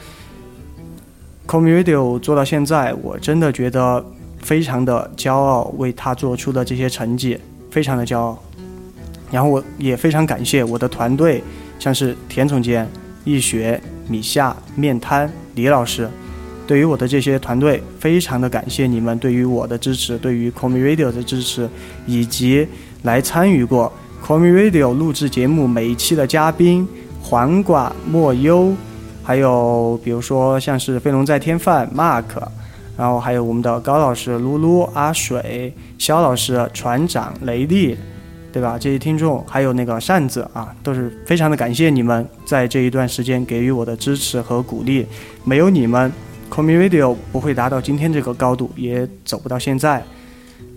[1.47, 4.03] c o m m Radio 做到现在，我真的觉得
[4.41, 7.37] 非常的骄傲，为他做出的这些成绩
[7.69, 8.41] 非常的骄傲。
[9.31, 11.43] 然后我也非常感谢我的团队，
[11.77, 12.87] 像是田总监、
[13.23, 16.09] 易学、米夏、面瘫、李老师，
[16.65, 21.69] 对于我的这些团队，非常的感谢你们对于我的支持，对于 c o m m Radio 的支持，
[22.07, 22.67] 以及
[23.03, 23.91] 来参与过
[24.21, 26.87] c o m m Radio 录制节目每一期的嘉宾
[27.21, 28.73] 黄瓜、莫优，
[29.25, 32.23] 还有比如说像是飞龙在天饭 Mark，
[32.95, 37.97] 然后还有我们的高老师、噜噜、阿水、肖老师、船长、雷利。
[38.55, 38.77] 对吧？
[38.79, 45.05] 这些听众还有那个扇子啊，都是非常的感谢你们在这一段时间给予我的支持和鼓励。
[45.43, 46.09] 没有你们
[46.49, 50.01] c o m m u Radio 不会达到今天这个高度，也走不到现在。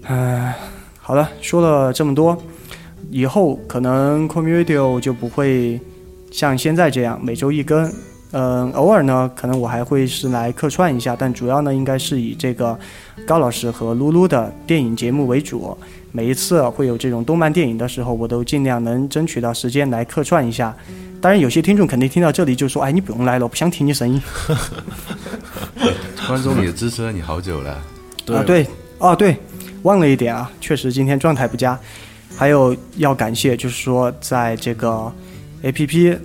[0.08, 0.52] 嗯、
[0.98, 2.36] 好了，说了这么多，
[3.12, 5.80] 以后可能 c o m m u Radio 就不会
[6.32, 7.88] 像现在这样每周一更。
[8.32, 12.78] 嗯，偶尔呢，可能我还会是来客串一下，但主要呢，应该是以这个
[13.26, 15.76] 高老师和露露的电影节目为主。
[16.12, 20.74] 每一次会有这种动漫电影的时候，我都尽量能争取到时间来客串一下。
[21.20, 24.20] 当然，有些听众肯定听到这里就说：“哎，你不用来了，我不想听你声音。
[26.26, 27.70] 观众也支持了你好久了。
[28.28, 28.66] 啊，对，
[28.98, 29.36] 哦对，
[29.82, 31.78] 忘了一点啊，确实今天状态不佳。
[32.36, 35.12] 还有要感谢，就是说在这个
[35.62, 36.16] A P P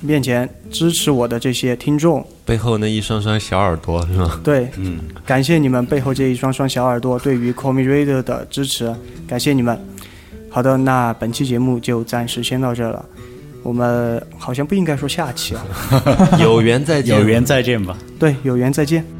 [0.00, 4.40] 面前支持我的这些听众，背后那一双双小耳朵是吗？
[4.42, 8.94] 对，嗯，感谢你们背后这一双双小耳朵对于 Call Me Radio 的支持，
[9.28, 9.78] 感谢你们。
[10.48, 13.04] 好的，那本期节目就暂时先到这了。
[13.62, 15.62] 我们好像不应该说下期啊，
[16.40, 17.18] 有缘再见。
[17.18, 17.96] 有缘再见吧。
[18.18, 19.19] 对，有缘再见。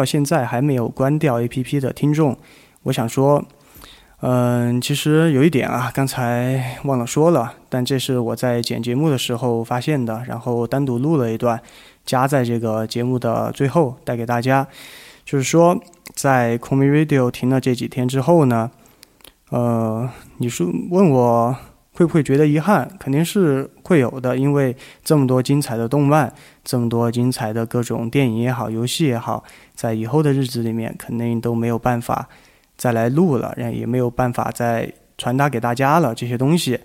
[0.00, 2.34] 到现在还没有关掉 APP 的听众，
[2.84, 3.44] 我想说，
[4.22, 11.60] 嗯，其实有一点啊，刚才忘了说了，但这是我在剪节目的时候发现的，然后单独录了一段，
[12.06, 14.66] 加在这个节目的最后带给大家。
[15.26, 15.78] 就是说，
[16.14, 18.70] 在 c o m i Radio 停了这几天之后呢，
[19.50, 21.54] 呃，你说问我。
[22.00, 22.90] 会不会觉得遗憾？
[22.98, 24.74] 肯定是会有的，因为
[25.04, 26.32] 这么多精彩的动漫，
[26.64, 29.44] 这么多精彩的各种电影也好，游戏也好，
[29.74, 32.26] 在以后的日子里面肯定都没有办法
[32.78, 36.80] 再来录了，也没有办法再传达给大家了这些东西。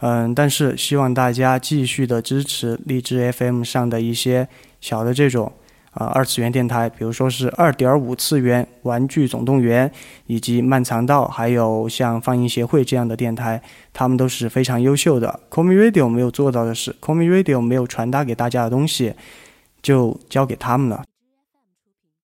[0.00, 4.48] 嗯，但是希望大家继续的支持荔枝 FM 上的一些
[4.80, 5.52] 小的这种。
[5.96, 9.90] 啊，二次元电台，比如说是二点五次元玩具总动员，
[10.26, 13.60] 以及漫长道，还有像放映协会这样的电台，
[13.94, 15.28] 他们都是非常优秀的。
[15.50, 19.14] c o m i Radio 没有做到的是 c o m i Radio 没有传达给大家的东西，
[19.80, 21.02] 就交给他们了。